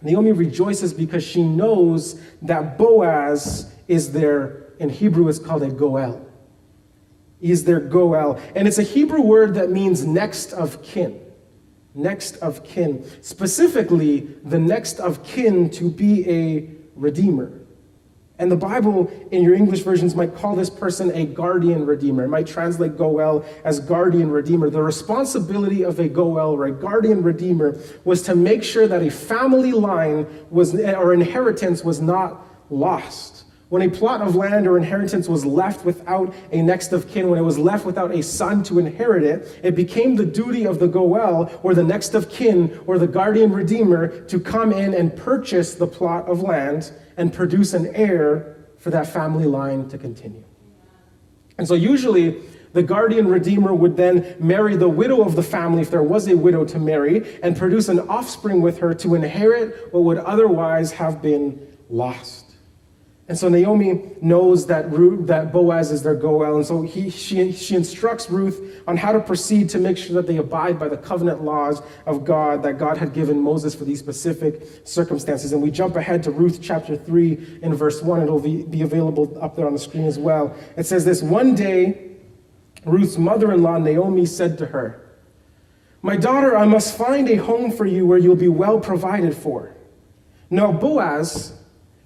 Naomi 0.01 0.31
rejoices 0.31 0.93
because 0.93 1.23
she 1.23 1.43
knows 1.43 2.21
that 2.41 2.77
Boaz 2.77 3.73
is 3.87 4.11
there, 4.11 4.73
in 4.79 4.89
Hebrew 4.89 5.27
it's 5.27 5.39
called 5.39 5.63
a 5.63 5.69
Goel. 5.69 6.25
Is 7.41 7.65
their 7.65 7.79
Goel. 7.79 8.39
And 8.55 8.67
it's 8.67 8.77
a 8.77 8.83
Hebrew 8.83 9.21
word 9.21 9.55
that 9.55 9.69
means 9.69 10.05
next 10.05 10.53
of 10.53 10.81
kin. 10.81 11.19
Next 11.93 12.37
of 12.37 12.63
kin. 12.63 13.05
Specifically, 13.21 14.27
the 14.43 14.59
next 14.59 14.99
of 14.99 15.23
kin 15.23 15.69
to 15.71 15.89
be 15.89 16.29
a 16.29 16.69
redeemer. 16.95 17.66
And 18.39 18.51
the 18.51 18.57
Bible 18.57 19.11
in 19.31 19.43
your 19.43 19.55
English 19.55 19.81
versions 19.81 20.15
might 20.15 20.35
call 20.35 20.55
this 20.55 20.69
person 20.69 21.11
a 21.11 21.25
guardian 21.25 21.87
redeemer. 21.87 22.25
It 22.25 22.27
might 22.27 22.45
translate 22.45 22.95
Goel 22.95 23.43
as 23.63 23.79
guardian 23.79 24.29
redeemer. 24.29 24.69
The 24.69 24.83
responsibility 24.83 25.83
of 25.83 25.99
a 25.99 26.07
Goel 26.07 26.51
or 26.51 26.65
a 26.65 26.71
guardian 26.71 27.23
redeemer 27.23 27.79
was 28.05 28.21
to 28.23 28.35
make 28.35 28.63
sure 28.63 28.87
that 28.87 29.01
a 29.01 29.09
family 29.09 29.71
line 29.71 30.27
was 30.51 30.75
or 30.75 31.13
inheritance 31.13 31.83
was 31.83 31.99
not 31.99 32.45
lost. 32.69 33.45
When 33.69 33.81
a 33.81 33.89
plot 33.89 34.21
of 34.21 34.35
land 34.35 34.65
or 34.65 34.77
inheritance 34.77 35.27
was 35.27 35.45
left 35.45 35.83
without 35.83 36.33
a 36.51 36.61
next 36.61 36.93
of 36.93 37.09
kin, 37.09 37.29
when 37.29 37.37
it 37.37 37.43
was 37.43 37.57
left 37.57 37.85
without 37.85 38.15
a 38.15 38.23
son 38.23 38.63
to 38.63 38.79
inherit 38.79 39.23
it, 39.23 39.59
it 39.61 39.75
became 39.75 40.15
the 40.15 40.25
duty 40.25 40.65
of 40.65 40.79
the 40.79 40.87
Goel 40.87 41.51
or 41.63 41.73
the 41.73 41.83
next 41.83 42.13
of 42.13 42.29
kin 42.29 42.79
or 42.85 42.97
the 42.97 43.07
guardian 43.07 43.51
redeemer 43.51 44.21
to 44.27 44.39
come 44.39 44.71
in 44.71 44.93
and 44.93 45.13
purchase 45.17 45.73
the 45.73 45.87
plot 45.87 46.29
of 46.29 46.41
land 46.41 46.93
and 47.17 47.33
produce 47.33 47.73
an 47.73 47.93
heir 47.95 48.55
for 48.77 48.91
that 48.91 49.07
family 49.07 49.45
line 49.45 49.89
to 49.89 49.97
continue. 49.97 50.43
And 51.57 51.67
so 51.67 51.73
usually 51.73 52.41
the 52.73 52.83
guardian 52.83 53.27
redeemer 53.27 53.73
would 53.73 53.97
then 53.97 54.35
marry 54.39 54.75
the 54.75 54.87
widow 54.87 55.23
of 55.23 55.35
the 55.35 55.43
family, 55.43 55.81
if 55.81 55.89
there 55.89 56.03
was 56.03 56.27
a 56.27 56.37
widow 56.37 56.63
to 56.65 56.77
marry, 56.77 57.39
and 57.41 57.57
produce 57.57 57.89
an 57.89 57.99
offspring 58.01 58.61
with 58.61 58.77
her 58.77 58.93
to 58.93 59.15
inherit 59.15 59.91
what 59.91 60.03
would 60.03 60.17
otherwise 60.19 60.91
have 60.91 61.21
been 61.21 61.77
lost. 61.89 62.46
And 63.29 63.37
so 63.37 63.49
Naomi 63.49 64.03
knows 64.21 64.67
that, 64.67 64.89
Ruth, 64.89 65.27
that 65.27 65.51
Boaz 65.51 65.91
is 65.91 66.01
their 66.01 66.15
Goel. 66.15 66.55
And 66.55 66.65
so 66.65 66.81
he, 66.83 67.09
she, 67.09 67.51
she 67.51 67.75
instructs 67.75 68.29
Ruth 68.29 68.81
on 68.87 68.95
how 68.95 69.11
to 69.11 69.19
proceed 69.19 69.69
to 69.71 69.79
make 69.79 69.97
sure 69.97 70.15
that 70.15 70.27
they 70.27 70.37
abide 70.37 70.79
by 70.79 70.87
the 70.87 70.95
covenant 70.95 71.43
laws 71.43 71.81
of 72.05 72.23
God 72.23 72.63
that 72.63 72.77
God 72.77 72.97
had 72.97 73.13
given 73.13 73.41
Moses 73.41 73.75
for 73.75 73.83
these 73.83 73.99
specific 73.99 74.63
circumstances. 74.85 75.51
And 75.51 75.61
we 75.61 75.71
jump 75.71 75.97
ahead 75.97 76.23
to 76.23 76.31
Ruth 76.31 76.59
chapter 76.61 76.95
3 76.95 77.59
in 77.63 77.75
verse 77.75 78.01
1. 78.01 78.21
It'll 78.21 78.39
be, 78.39 78.63
be 78.63 78.81
available 78.81 79.37
up 79.41 79.57
there 79.57 79.67
on 79.67 79.73
the 79.73 79.79
screen 79.79 80.05
as 80.05 80.17
well. 80.17 80.55
It 80.77 80.85
says 80.85 81.03
this 81.03 81.21
One 81.21 81.53
day, 81.53 82.11
Ruth's 82.85 83.17
mother 83.17 83.51
in 83.51 83.61
law, 83.61 83.77
Naomi, 83.77 84.25
said 84.25 84.57
to 84.59 84.67
her, 84.67 85.05
My 86.01 86.15
daughter, 86.15 86.55
I 86.55 86.63
must 86.63 86.97
find 86.97 87.29
a 87.29 87.35
home 87.35 87.71
for 87.71 87.85
you 87.85 88.05
where 88.07 88.17
you'll 88.17 88.37
be 88.37 88.47
well 88.47 88.79
provided 88.79 89.35
for. 89.35 89.75
Now, 90.49 90.71
Boaz, 90.71 91.56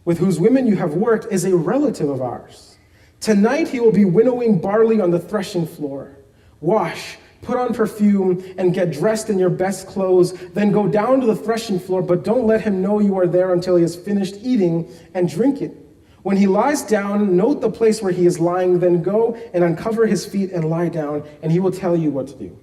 with 0.06 0.18
whose 0.18 0.40
women 0.40 0.68
you 0.68 0.76
have 0.76 0.94
worked, 0.94 1.32
is 1.32 1.46
a 1.46 1.56
relative 1.56 2.10
of 2.10 2.22
ours. 2.22 2.78
Tonight 3.20 3.68
he 3.68 3.80
will 3.80 3.92
be 3.92 4.06
winnowing 4.06 4.60
barley 4.60 5.00
on 5.00 5.12
the 5.12 5.20
threshing 5.20 5.68
floor. 5.68 6.18
Wash, 6.60 7.18
put 7.42 7.58
on 7.58 7.74
perfume, 7.74 8.44
and 8.58 8.74
get 8.74 8.92
dressed 8.92 9.30
in 9.30 9.38
your 9.38 9.50
best 9.50 9.88
clothes. 9.88 10.34
Then 10.50 10.72
go 10.72 10.88
down 10.88 11.22
to 11.22 11.28
the 11.28 11.36
threshing 11.36 11.80
floor, 11.80 12.02
but 12.02 12.24
don't 12.24 12.48
let 12.48 12.62
him 12.62 12.82
know 12.82 13.00
you 13.00 13.18
are 13.18 13.28
there 13.28 13.54
until 13.54 13.76
he 13.76 13.82
has 13.84 13.96
finished 13.96 14.36
eating 14.42 14.90
and 15.14 15.30
drinking. 15.30 15.78
When 16.24 16.38
he 16.38 16.46
lies 16.46 16.84
down, 16.84 17.36
note 17.36 17.62
the 17.62 17.72
place 17.72 18.02
where 18.02 18.12
he 18.12 18.26
is 18.26 18.40
lying, 18.40 18.80
then 18.80 19.02
go 19.02 19.36
and 19.54 19.64
uncover 19.64 20.06
his 20.06 20.26
feet 20.26 20.52
and 20.52 20.70
lie 20.70 20.90
down, 20.90 21.24
and 21.42 21.52
he 21.52 21.60
will 21.60 21.72
tell 21.72 21.96
you 21.96 22.12
what 22.12 22.28
to 22.28 22.36
do. 22.36 22.58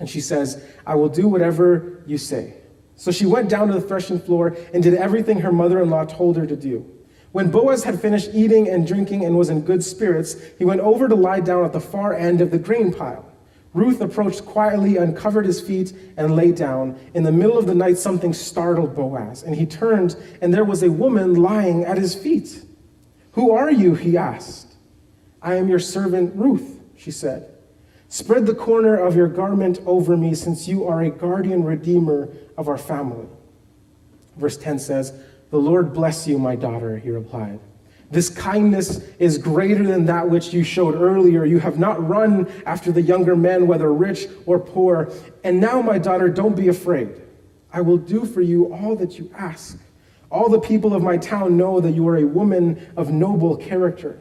And 0.00 0.08
she 0.08 0.20
says, 0.20 0.62
I 0.86 0.94
will 0.94 1.08
do 1.08 1.28
whatever 1.28 2.02
you 2.06 2.18
say. 2.18 2.57
So 2.98 3.12
she 3.12 3.26
went 3.26 3.48
down 3.48 3.68
to 3.68 3.74
the 3.74 3.80
threshing 3.80 4.18
floor 4.18 4.56
and 4.74 4.82
did 4.82 4.94
everything 4.94 5.40
her 5.40 5.52
mother 5.52 5.80
in 5.80 5.88
law 5.88 6.04
told 6.04 6.36
her 6.36 6.46
to 6.46 6.56
do. 6.56 6.84
When 7.30 7.48
Boaz 7.48 7.84
had 7.84 8.00
finished 8.00 8.30
eating 8.34 8.68
and 8.68 8.84
drinking 8.84 9.24
and 9.24 9.38
was 9.38 9.50
in 9.50 9.60
good 9.60 9.84
spirits, 9.84 10.34
he 10.58 10.64
went 10.64 10.80
over 10.80 11.06
to 11.06 11.14
lie 11.14 11.38
down 11.38 11.64
at 11.64 11.72
the 11.72 11.80
far 11.80 12.12
end 12.12 12.40
of 12.40 12.50
the 12.50 12.58
grain 12.58 12.92
pile. 12.92 13.24
Ruth 13.72 14.00
approached 14.00 14.44
quietly, 14.44 14.96
uncovered 14.96 15.46
his 15.46 15.60
feet, 15.60 15.92
and 16.16 16.34
lay 16.34 16.50
down. 16.50 16.98
In 17.14 17.22
the 17.22 17.30
middle 17.30 17.56
of 17.56 17.66
the 17.66 17.74
night, 17.74 17.98
something 17.98 18.32
startled 18.32 18.96
Boaz, 18.96 19.44
and 19.44 19.54
he 19.54 19.64
turned, 19.64 20.16
and 20.42 20.52
there 20.52 20.64
was 20.64 20.82
a 20.82 20.90
woman 20.90 21.34
lying 21.34 21.84
at 21.84 21.98
his 21.98 22.16
feet. 22.16 22.64
Who 23.32 23.52
are 23.52 23.70
you? 23.70 23.94
he 23.94 24.16
asked. 24.16 24.74
I 25.40 25.54
am 25.54 25.68
your 25.68 25.78
servant 25.78 26.34
Ruth, 26.34 26.80
she 26.96 27.12
said. 27.12 27.54
Spread 28.08 28.46
the 28.46 28.54
corner 28.54 28.96
of 28.96 29.14
your 29.14 29.28
garment 29.28 29.80
over 29.84 30.16
me, 30.16 30.34
since 30.34 30.66
you 30.66 30.86
are 30.86 31.02
a 31.02 31.10
guardian 31.10 31.62
redeemer 31.62 32.28
of 32.56 32.68
our 32.68 32.78
family. 32.78 33.26
Verse 34.36 34.56
10 34.56 34.78
says, 34.78 35.12
The 35.50 35.58
Lord 35.58 35.92
bless 35.92 36.26
you, 36.26 36.38
my 36.38 36.56
daughter, 36.56 36.96
he 36.96 37.10
replied. 37.10 37.60
This 38.10 38.30
kindness 38.30 39.02
is 39.18 39.36
greater 39.36 39.86
than 39.86 40.06
that 40.06 40.30
which 40.30 40.54
you 40.54 40.64
showed 40.64 40.94
earlier. 40.94 41.44
You 41.44 41.58
have 41.58 41.78
not 41.78 42.06
run 42.08 42.50
after 42.64 42.90
the 42.90 43.02
younger 43.02 43.36
men, 43.36 43.66
whether 43.66 43.92
rich 43.92 44.26
or 44.46 44.58
poor. 44.58 45.12
And 45.44 45.60
now, 45.60 45.82
my 45.82 45.98
daughter, 45.98 46.30
don't 46.30 46.56
be 46.56 46.68
afraid. 46.68 47.10
I 47.70 47.82
will 47.82 47.98
do 47.98 48.24
for 48.24 48.40
you 48.40 48.72
all 48.72 48.96
that 48.96 49.18
you 49.18 49.30
ask. 49.36 49.78
All 50.30 50.48
the 50.48 50.60
people 50.60 50.94
of 50.94 51.02
my 51.02 51.18
town 51.18 51.58
know 51.58 51.80
that 51.80 51.92
you 51.92 52.08
are 52.08 52.16
a 52.16 52.24
woman 52.24 52.86
of 52.96 53.10
noble 53.10 53.56
character. 53.56 54.18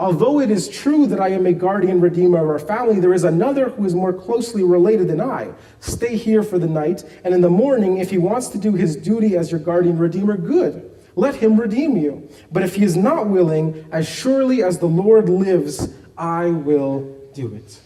Although 0.00 0.40
it 0.40 0.50
is 0.50 0.66
true 0.66 1.06
that 1.08 1.20
I 1.20 1.28
am 1.28 1.44
a 1.44 1.52
guardian 1.52 2.00
redeemer 2.00 2.38
of 2.38 2.48
our 2.48 2.58
family, 2.58 3.00
there 3.00 3.12
is 3.12 3.24
another 3.24 3.68
who 3.68 3.84
is 3.84 3.94
more 3.94 4.14
closely 4.14 4.62
related 4.62 5.08
than 5.08 5.20
I. 5.20 5.52
Stay 5.80 6.16
here 6.16 6.42
for 6.42 6.58
the 6.58 6.66
night, 6.66 7.04
and 7.22 7.34
in 7.34 7.42
the 7.42 7.50
morning, 7.50 7.98
if 7.98 8.08
he 8.08 8.16
wants 8.16 8.48
to 8.48 8.58
do 8.58 8.72
his 8.72 8.96
duty 8.96 9.36
as 9.36 9.50
your 9.50 9.60
guardian 9.60 9.98
redeemer, 9.98 10.38
good. 10.38 10.90
Let 11.16 11.34
him 11.34 11.60
redeem 11.60 11.98
you. 11.98 12.30
But 12.50 12.62
if 12.62 12.76
he 12.76 12.82
is 12.82 12.96
not 12.96 13.28
willing, 13.28 13.84
as 13.92 14.08
surely 14.08 14.62
as 14.62 14.78
the 14.78 14.86
Lord 14.86 15.28
lives, 15.28 15.92
I 16.16 16.46
will 16.46 17.14
do 17.34 17.54
it. 17.54 17.78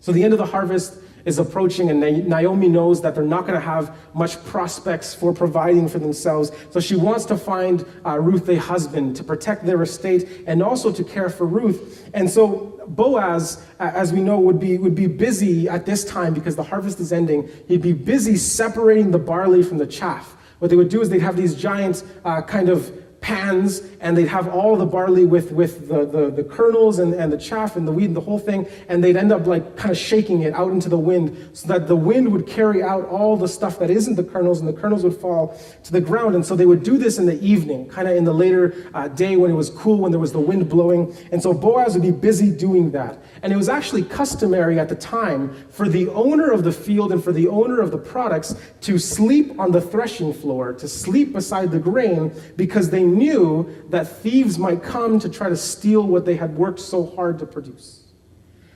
So 0.00 0.10
the 0.12 0.24
end 0.24 0.32
of 0.32 0.38
the 0.38 0.46
harvest 0.46 0.98
is 1.24 1.38
approaching, 1.38 1.90
and 1.90 2.00
Naomi 2.28 2.68
knows 2.68 3.00
that 3.02 3.14
they're 3.14 3.24
not 3.24 3.42
going 3.42 3.54
to 3.54 3.60
have 3.60 3.96
much 4.14 4.42
prospects 4.44 5.14
for 5.14 5.32
providing 5.32 5.88
for 5.88 5.98
themselves. 5.98 6.52
So 6.70 6.80
she 6.80 6.96
wants 6.96 7.24
to 7.26 7.36
find 7.36 7.84
uh, 8.04 8.18
Ruth 8.18 8.48
a 8.48 8.56
husband 8.56 9.16
to 9.16 9.24
protect 9.24 9.66
their 9.66 9.82
estate 9.82 10.44
and 10.46 10.62
also 10.62 10.92
to 10.92 11.04
care 11.04 11.28
for 11.28 11.46
Ruth. 11.46 12.08
And 12.14 12.30
so 12.30 12.78
Boaz, 12.88 13.62
as 13.78 14.12
we 14.12 14.20
know, 14.20 14.40
would 14.40 14.58
be, 14.58 14.78
would 14.78 14.94
be 14.94 15.06
busy 15.06 15.68
at 15.68 15.86
this 15.86 16.04
time 16.04 16.34
because 16.34 16.56
the 16.56 16.62
harvest 16.62 17.00
is 17.00 17.12
ending. 17.12 17.48
He'd 17.68 17.82
be 17.82 17.92
busy 17.92 18.36
separating 18.36 19.10
the 19.10 19.18
barley 19.18 19.62
from 19.62 19.78
the 19.78 19.86
chaff. 19.86 20.36
What 20.58 20.70
they 20.70 20.76
would 20.76 20.88
do 20.88 21.00
is 21.00 21.08
they'd 21.08 21.20
have 21.20 21.36
these 21.36 21.54
giant 21.54 22.02
uh, 22.24 22.42
kind 22.42 22.68
of 22.68 23.20
pans 23.20 23.82
and 24.00 24.16
they'd 24.16 24.28
have 24.28 24.48
all 24.48 24.76
the 24.76 24.86
barley 24.86 25.24
with, 25.24 25.52
with 25.52 25.88
the, 25.88 26.04
the, 26.06 26.30
the, 26.30 26.44
kernels 26.44 26.98
and, 26.98 27.14
and 27.14 27.32
the 27.32 27.36
chaff 27.36 27.76
and 27.76 27.86
the 27.86 27.92
wheat 27.92 28.06
and 28.06 28.16
the 28.16 28.20
whole 28.20 28.38
thing 28.38 28.66
and 28.88 29.02
they'd 29.02 29.16
end 29.16 29.32
up 29.32 29.46
like 29.46 29.76
kind 29.76 29.90
of 29.90 29.96
shaking 29.96 30.42
it 30.42 30.54
out 30.54 30.70
into 30.70 30.88
the 30.88 30.98
wind 30.98 31.50
so 31.52 31.68
that 31.68 31.88
the 31.88 31.96
wind 31.96 32.30
would 32.32 32.46
carry 32.46 32.82
out 32.82 33.04
all 33.06 33.36
the 33.36 33.48
stuff 33.48 33.78
that 33.78 33.90
isn't 33.90 34.14
the 34.14 34.24
kernels 34.24 34.60
and 34.60 34.68
the 34.68 34.72
kernels 34.72 35.02
would 35.02 35.16
fall 35.16 35.58
to 35.82 35.92
the 35.92 36.00
ground. 36.00 36.34
And 36.34 36.44
so 36.44 36.56
they 36.56 36.66
would 36.66 36.82
do 36.82 36.96
this 36.96 37.18
in 37.18 37.26
the 37.26 37.40
evening 37.42 37.88
kind 37.88 38.08
of 38.08 38.16
in 38.16 38.24
the 38.24 38.32
later 38.32 38.90
uh, 38.94 39.08
day 39.08 39.36
when 39.36 39.50
it 39.50 39.54
was 39.54 39.70
cool 39.70 39.98
when 39.98 40.12
there 40.12 40.20
was 40.20 40.32
the 40.32 40.40
wind 40.40 40.68
blowing. 40.68 41.16
And 41.32 41.42
so 41.42 41.52
boaz 41.52 41.94
would 41.94 42.02
be 42.02 42.10
busy 42.10 42.50
doing 42.50 42.90
that. 42.92 43.18
And 43.42 43.52
it 43.52 43.56
was 43.56 43.68
actually 43.68 44.04
customary 44.04 44.78
at 44.78 44.88
the 44.88 44.96
time 44.96 45.54
for 45.70 45.88
the 45.88 46.08
owner 46.08 46.50
of 46.50 46.64
the 46.64 46.72
field 46.72 47.12
and 47.12 47.22
for 47.22 47.32
the 47.32 47.48
owner 47.48 47.80
of 47.80 47.90
the 47.90 47.98
products 47.98 48.54
to 48.82 48.98
sleep 48.98 49.58
on 49.58 49.72
the 49.72 49.80
threshing 49.80 50.32
floor 50.32 50.72
to 50.72 50.88
sleep 50.88 51.32
beside 51.32 51.70
the 51.70 51.78
grain 51.78 52.32
because 52.56 52.90
they 52.90 53.02
knew 53.02 53.68
that 53.90 54.06
thieves 54.06 54.58
might 54.58 54.82
come 54.82 55.18
to 55.18 55.28
try 55.28 55.48
to 55.48 55.56
steal 55.56 56.06
what 56.06 56.24
they 56.24 56.36
had 56.36 56.56
worked 56.56 56.80
so 56.80 57.06
hard 57.06 57.38
to 57.38 57.46
produce. 57.46 58.04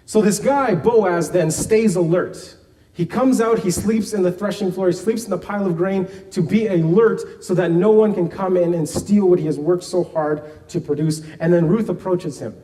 So 0.06 0.20
this 0.20 0.38
guy, 0.38 0.74
Boaz, 0.74 1.30
then 1.30 1.50
stays 1.50 1.96
alert. 1.96 2.56
He 2.94 3.06
comes 3.06 3.40
out, 3.40 3.60
he 3.60 3.70
sleeps 3.70 4.12
in 4.12 4.22
the 4.22 4.32
threshing 4.32 4.70
floor, 4.70 4.88
he 4.88 4.92
sleeps 4.92 5.24
in 5.24 5.30
the 5.30 5.38
pile 5.38 5.66
of 5.66 5.76
grain 5.76 6.06
to 6.30 6.42
be 6.42 6.66
alert 6.66 7.42
so 7.42 7.54
that 7.54 7.70
no 7.70 7.90
one 7.90 8.12
can 8.12 8.28
come 8.28 8.56
in 8.56 8.74
and 8.74 8.86
steal 8.86 9.28
what 9.28 9.38
he 9.38 9.46
has 9.46 9.58
worked 9.58 9.84
so 9.84 10.04
hard 10.04 10.68
to 10.68 10.80
produce. 10.80 11.22
And 11.40 11.52
then 11.52 11.66
Ruth 11.66 11.88
approaches 11.88 12.38
him. 12.38 12.54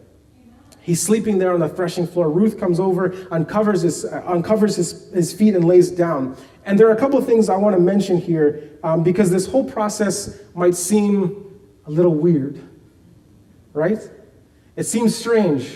He's 0.82 1.00
sleeping 1.00 1.38
there 1.38 1.52
on 1.52 1.60
the 1.60 1.68
threshing 1.68 2.06
floor. 2.06 2.30
Ruth 2.30 2.58
comes 2.58 2.80
over, 2.80 3.14
uncovers 3.30 3.82
his, 3.82 4.04
uh, 4.04 4.22
uncovers 4.26 4.76
his, 4.76 5.10
his 5.12 5.32
feet, 5.32 5.54
and 5.54 5.64
lays 5.64 5.90
down. 5.90 6.36
And 6.64 6.78
there 6.78 6.88
are 6.88 6.92
a 6.92 6.98
couple 6.98 7.18
of 7.18 7.26
things 7.26 7.48
I 7.48 7.56
want 7.56 7.76
to 7.76 7.80
mention 7.80 8.18
here 8.18 8.70
um, 8.82 9.02
because 9.02 9.30
this 9.30 9.46
whole 9.46 9.64
process 9.70 10.38
might 10.54 10.74
seem 10.74 11.47
a 11.88 11.90
little 11.90 12.14
weird, 12.14 12.60
right? 13.72 13.98
It 14.76 14.84
seems 14.84 15.16
strange 15.16 15.72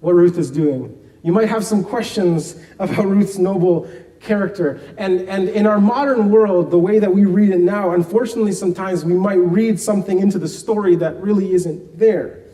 what 0.00 0.14
Ruth 0.14 0.38
is 0.38 0.50
doing. 0.50 0.96
You 1.22 1.32
might 1.32 1.48
have 1.48 1.64
some 1.64 1.84
questions 1.84 2.56
about 2.78 3.04
Ruth's 3.04 3.38
noble 3.38 3.90
character. 4.20 4.80
And, 4.96 5.20
and 5.28 5.48
in 5.48 5.66
our 5.66 5.80
modern 5.80 6.30
world, 6.30 6.70
the 6.70 6.78
way 6.78 7.00
that 7.00 7.12
we 7.12 7.24
read 7.24 7.50
it 7.50 7.60
now, 7.60 7.90
unfortunately, 7.90 8.52
sometimes 8.52 9.04
we 9.04 9.14
might 9.14 9.34
read 9.34 9.80
something 9.80 10.20
into 10.20 10.38
the 10.38 10.48
story 10.48 10.94
that 10.96 11.20
really 11.20 11.52
isn't 11.52 11.98
there. 11.98 12.44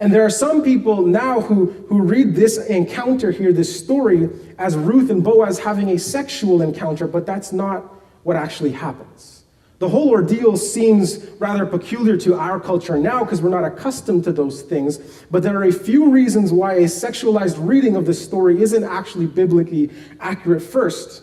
And 0.00 0.12
there 0.12 0.24
are 0.24 0.30
some 0.30 0.62
people 0.62 1.02
now 1.02 1.40
who, 1.40 1.66
who 1.88 2.02
read 2.02 2.34
this 2.34 2.58
encounter 2.58 3.30
here, 3.30 3.52
this 3.52 3.78
story, 3.78 4.30
as 4.58 4.76
Ruth 4.76 5.10
and 5.10 5.24
Boaz 5.24 5.58
having 5.58 5.90
a 5.90 5.98
sexual 5.98 6.62
encounter, 6.62 7.06
but 7.06 7.26
that's 7.26 7.52
not 7.52 7.82
what 8.22 8.36
actually 8.36 8.72
happens. 8.72 9.39
The 9.80 9.88
whole 9.88 10.10
ordeal 10.10 10.58
seems 10.58 11.26
rather 11.38 11.64
peculiar 11.64 12.18
to 12.18 12.34
our 12.34 12.60
culture 12.60 12.98
now 12.98 13.24
because 13.24 13.40
we're 13.40 13.48
not 13.48 13.64
accustomed 13.64 14.24
to 14.24 14.32
those 14.32 14.60
things, 14.60 14.98
but 15.30 15.42
there 15.42 15.56
are 15.56 15.64
a 15.64 15.72
few 15.72 16.10
reasons 16.10 16.52
why 16.52 16.74
a 16.74 16.84
sexualized 16.84 17.56
reading 17.58 17.96
of 17.96 18.04
this 18.04 18.22
story 18.22 18.60
isn't 18.60 18.84
actually 18.84 19.26
biblically 19.26 19.88
accurate. 20.20 20.62
First, 20.62 21.22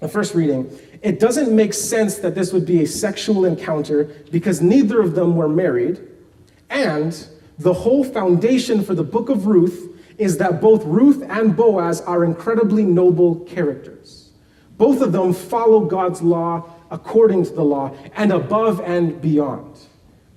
the 0.00 0.08
first 0.08 0.34
reading, 0.34 0.76
it 1.02 1.20
doesn't 1.20 1.54
make 1.54 1.72
sense 1.72 2.16
that 2.16 2.34
this 2.34 2.52
would 2.52 2.66
be 2.66 2.82
a 2.82 2.86
sexual 2.86 3.44
encounter 3.44 4.10
because 4.32 4.60
neither 4.60 5.00
of 5.00 5.14
them 5.14 5.36
were 5.36 5.48
married, 5.48 6.00
and 6.70 7.28
the 7.60 7.72
whole 7.72 8.02
foundation 8.02 8.82
for 8.82 8.96
the 8.96 9.04
book 9.04 9.28
of 9.28 9.46
Ruth 9.46 9.96
is 10.18 10.38
that 10.38 10.60
both 10.60 10.84
Ruth 10.84 11.24
and 11.28 11.56
Boaz 11.56 12.00
are 12.00 12.24
incredibly 12.24 12.82
noble 12.82 13.36
characters. 13.44 14.30
Both 14.76 15.00
of 15.00 15.12
them 15.12 15.32
follow 15.32 15.84
God's 15.84 16.22
law 16.22 16.73
according 16.94 17.44
to 17.44 17.52
the 17.52 17.64
law 17.64 17.92
and 18.14 18.32
above 18.32 18.80
and 18.80 19.20
beyond. 19.20 19.76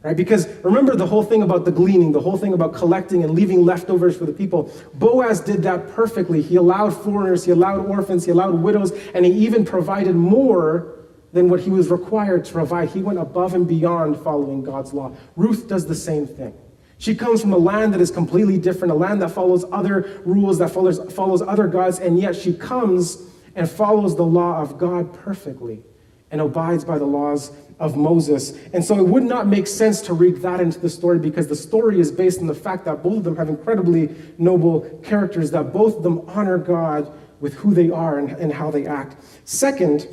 Right? 0.01 0.17
Because 0.17 0.47
remember 0.63 0.95
the 0.95 1.05
whole 1.05 1.23
thing 1.23 1.43
about 1.43 1.65
the 1.65 1.71
gleaning, 1.71 2.11
the 2.11 2.19
whole 2.19 2.37
thing 2.37 2.53
about 2.53 2.73
collecting 2.73 3.23
and 3.23 3.33
leaving 3.33 3.63
leftovers 3.63 4.17
for 4.17 4.25
the 4.25 4.33
people. 4.33 4.71
Boaz 4.95 5.39
did 5.39 5.61
that 5.63 5.89
perfectly. 5.89 6.41
He 6.41 6.55
allowed 6.55 6.91
foreigners, 6.91 7.45
he 7.45 7.51
allowed 7.51 7.85
orphans, 7.85 8.25
he 8.25 8.31
allowed 8.31 8.55
widows, 8.55 8.91
and 9.13 9.23
he 9.23 9.31
even 9.31 9.65
provided 9.65 10.15
more 10.15 10.95
than 11.31 11.47
what 11.47 11.59
he 11.59 11.69
was 11.69 11.89
required 11.89 12.45
to 12.45 12.53
provide. 12.53 12.89
He 12.89 13.03
went 13.03 13.19
above 13.19 13.53
and 13.53 13.67
beyond 13.67 14.17
following 14.17 14.63
God's 14.63 14.93
law. 14.93 15.15
Ruth 15.35 15.67
does 15.67 15.85
the 15.85 15.95
same 15.95 16.25
thing. 16.25 16.55
She 16.97 17.13
comes 17.13 17.41
from 17.41 17.53
a 17.53 17.57
land 17.57 17.93
that 17.93 18.01
is 18.01 18.09
completely 18.09 18.57
different, 18.57 18.91
a 18.91 18.95
land 18.95 19.21
that 19.21 19.29
follows 19.29 19.63
other 19.71 20.21
rules, 20.25 20.57
that 20.57 20.69
follows, 20.69 21.13
follows 21.13 21.43
other 21.43 21.67
gods, 21.67 21.99
and 21.99 22.19
yet 22.19 22.35
she 22.35 22.53
comes 22.53 23.21
and 23.55 23.69
follows 23.69 24.15
the 24.15 24.25
law 24.25 24.59
of 24.59 24.79
God 24.79 25.13
perfectly 25.13 25.83
and 26.31 26.41
abides 26.41 26.83
by 26.83 26.97
the 26.97 27.05
laws 27.05 27.51
of 27.79 27.95
Moses. 27.95 28.57
And 28.73 28.83
so 28.83 28.97
it 28.97 29.07
would 29.07 29.23
not 29.23 29.47
make 29.47 29.67
sense 29.67 30.01
to 30.01 30.13
read 30.13 30.37
that 30.37 30.59
into 30.59 30.79
the 30.79 30.89
story 30.89 31.19
because 31.19 31.47
the 31.47 31.55
story 31.55 31.99
is 31.99 32.11
based 32.11 32.39
on 32.39 32.47
the 32.47 32.55
fact 32.55 32.85
that 32.85 33.03
both 33.03 33.17
of 33.17 33.23
them 33.23 33.35
have 33.35 33.49
incredibly 33.49 34.15
noble 34.37 34.81
characters, 35.03 35.51
that 35.51 35.73
both 35.73 35.97
of 35.97 36.03
them 36.03 36.21
honor 36.27 36.57
God 36.57 37.11
with 37.39 37.53
who 37.53 37.73
they 37.73 37.91
are 37.91 38.17
and, 38.17 38.31
and 38.31 38.51
how 38.51 38.71
they 38.71 38.87
act. 38.87 39.17
Second, 39.45 40.07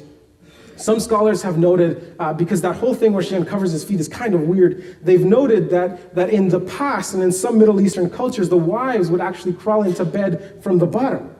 some 0.76 0.98
scholars 0.98 1.40
have 1.42 1.56
noted, 1.56 2.16
uh, 2.18 2.32
because 2.32 2.60
that 2.62 2.76
whole 2.76 2.94
thing 2.94 3.12
where 3.12 3.22
she 3.22 3.36
uncovers 3.36 3.72
his 3.72 3.84
feet 3.84 4.00
is 4.00 4.08
kind 4.08 4.34
of 4.34 4.42
weird, 4.42 4.98
they've 5.02 5.24
noted 5.24 5.70
that, 5.70 6.14
that 6.14 6.30
in 6.30 6.48
the 6.48 6.60
past 6.60 7.14
and 7.14 7.22
in 7.22 7.32
some 7.32 7.58
Middle 7.58 7.80
Eastern 7.80 8.10
cultures, 8.10 8.48
the 8.48 8.56
wives 8.58 9.10
would 9.10 9.20
actually 9.20 9.52
crawl 9.52 9.84
into 9.84 10.04
bed 10.04 10.60
from 10.62 10.78
the 10.78 10.86
bottom. 10.86 11.33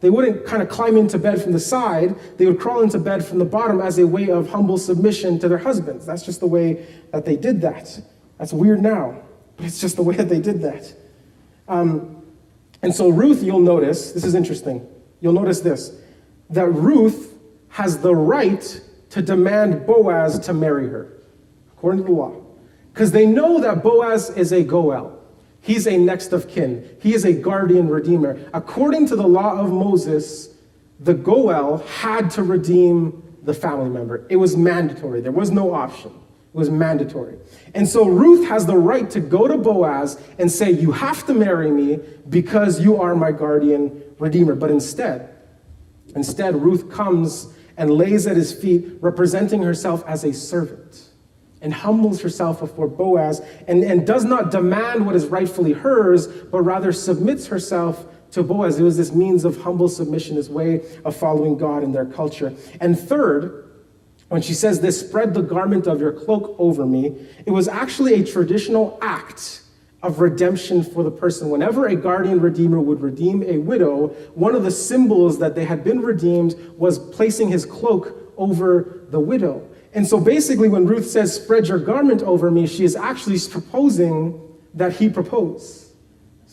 They 0.00 0.10
wouldn't 0.10 0.46
kind 0.46 0.62
of 0.62 0.68
climb 0.68 0.96
into 0.96 1.18
bed 1.18 1.42
from 1.42 1.52
the 1.52 1.60
side, 1.60 2.16
they 2.38 2.46
would 2.46 2.58
crawl 2.58 2.82
into 2.82 2.98
bed 2.98 3.24
from 3.24 3.38
the 3.38 3.44
bottom 3.44 3.80
as 3.80 3.98
a 3.98 4.06
way 4.06 4.30
of 4.30 4.48
humble 4.48 4.78
submission 4.78 5.38
to 5.40 5.48
their 5.48 5.58
husbands. 5.58 6.06
That's 6.06 6.22
just 6.22 6.40
the 6.40 6.46
way 6.46 6.86
that 7.12 7.24
they 7.24 7.36
did 7.36 7.60
that. 7.60 8.00
That's 8.38 8.52
weird 8.52 8.80
now, 8.80 9.20
but 9.56 9.66
it's 9.66 9.80
just 9.80 9.96
the 9.96 10.02
way 10.02 10.16
that 10.16 10.28
they 10.28 10.40
did 10.40 10.62
that. 10.62 10.94
Um, 11.68 12.22
and 12.82 12.94
so, 12.94 13.10
Ruth, 13.10 13.42
you'll 13.42 13.60
notice, 13.60 14.12
this 14.12 14.24
is 14.24 14.34
interesting. 14.34 14.86
You'll 15.20 15.34
notice 15.34 15.60
this 15.60 15.92
that 16.48 16.66
Ruth 16.66 17.38
has 17.68 17.98
the 17.98 18.14
right 18.14 18.80
to 19.10 19.22
demand 19.22 19.86
Boaz 19.86 20.38
to 20.40 20.52
marry 20.52 20.88
her, 20.88 21.22
according 21.72 22.00
to 22.00 22.06
the 22.06 22.12
law. 22.12 22.42
Because 22.92 23.12
they 23.12 23.26
know 23.26 23.60
that 23.60 23.82
Boaz 23.82 24.30
is 24.30 24.52
a 24.52 24.64
Goel. 24.64 25.19
He's 25.60 25.86
a 25.86 25.96
next 25.96 26.32
of 26.32 26.48
kin. 26.48 26.88
He 27.00 27.14
is 27.14 27.24
a 27.24 27.32
guardian 27.32 27.88
redeemer. 27.88 28.38
According 28.54 29.06
to 29.08 29.16
the 29.16 29.26
law 29.26 29.58
of 29.58 29.70
Moses, 29.70 30.54
the 30.98 31.14
Goel 31.14 31.78
had 31.78 32.30
to 32.32 32.42
redeem 32.42 33.22
the 33.42 33.54
family 33.54 33.90
member. 33.90 34.26
It 34.28 34.36
was 34.36 34.56
mandatory, 34.56 35.20
there 35.20 35.32
was 35.32 35.50
no 35.50 35.74
option. 35.74 36.10
It 36.10 36.56
was 36.56 36.68
mandatory. 36.68 37.38
And 37.74 37.88
so 37.88 38.08
Ruth 38.08 38.48
has 38.48 38.66
the 38.66 38.76
right 38.76 39.08
to 39.10 39.20
go 39.20 39.46
to 39.46 39.56
Boaz 39.56 40.20
and 40.38 40.50
say, 40.50 40.72
You 40.72 40.90
have 40.90 41.24
to 41.26 41.34
marry 41.34 41.70
me 41.70 42.00
because 42.28 42.80
you 42.80 43.00
are 43.00 43.14
my 43.14 43.30
guardian 43.30 44.02
redeemer. 44.18 44.56
But 44.56 44.72
instead, 44.72 45.32
instead, 46.16 46.56
Ruth 46.56 46.90
comes 46.90 47.54
and 47.76 47.90
lays 47.90 48.26
at 48.26 48.36
his 48.36 48.52
feet, 48.52 48.98
representing 49.00 49.62
herself 49.62 50.02
as 50.08 50.24
a 50.24 50.32
servant, 50.32 51.09
and 51.62 51.72
humbles 51.74 52.20
herself 52.22 52.60
before 52.60 52.88
Boaz, 52.88 53.40
and, 53.68 53.84
and 53.84 54.06
does 54.06 54.24
not 54.24 54.50
demand 54.50 55.04
what 55.04 55.14
is 55.14 55.26
rightfully 55.26 55.72
hers, 55.72 56.26
but 56.26 56.62
rather 56.62 56.92
submits 56.92 57.46
herself 57.46 58.06
to 58.32 58.42
Boaz. 58.42 58.78
It 58.78 58.82
was 58.82 58.96
this 58.96 59.12
means 59.12 59.44
of 59.44 59.60
humble 59.60 59.88
submission, 59.88 60.36
this 60.36 60.48
way 60.48 60.82
of 61.04 61.14
following 61.16 61.58
God 61.58 61.82
in 61.82 61.92
their 61.92 62.06
culture. 62.06 62.54
And 62.80 62.98
third, 62.98 63.70
when 64.28 64.42
she 64.42 64.54
says 64.54 64.80
this, 64.80 65.00
spread 65.00 65.34
the 65.34 65.42
garment 65.42 65.86
of 65.86 66.00
your 66.00 66.12
cloak 66.12 66.54
over 66.58 66.86
me, 66.86 67.26
it 67.46 67.50
was 67.50 67.66
actually 67.66 68.14
a 68.14 68.24
traditional 68.24 68.98
act 69.02 69.62
of 70.02 70.20
redemption 70.20 70.82
for 70.82 71.02
the 71.02 71.10
person. 71.10 71.50
Whenever 71.50 71.86
a 71.86 71.96
guardian 71.96 72.40
redeemer 72.40 72.80
would 72.80 73.00
redeem 73.00 73.42
a 73.42 73.58
widow, 73.58 74.08
one 74.34 74.54
of 74.54 74.62
the 74.62 74.70
symbols 74.70 75.38
that 75.40 75.54
they 75.54 75.64
had 75.64 75.84
been 75.84 76.00
redeemed 76.00 76.54
was 76.78 76.98
placing 76.98 77.48
his 77.48 77.66
cloak 77.66 78.32
over 78.36 79.00
the 79.10 79.20
widow. 79.20 79.68
And 79.92 80.06
so 80.06 80.20
basically, 80.20 80.68
when 80.68 80.86
Ruth 80.86 81.08
says, 81.08 81.34
Spread 81.34 81.66
your 81.68 81.78
garment 81.78 82.22
over 82.22 82.50
me, 82.50 82.66
she 82.66 82.84
is 82.84 82.94
actually 82.94 83.38
proposing 83.50 84.40
that 84.74 84.92
he 84.92 85.08
propose. 85.08 85.92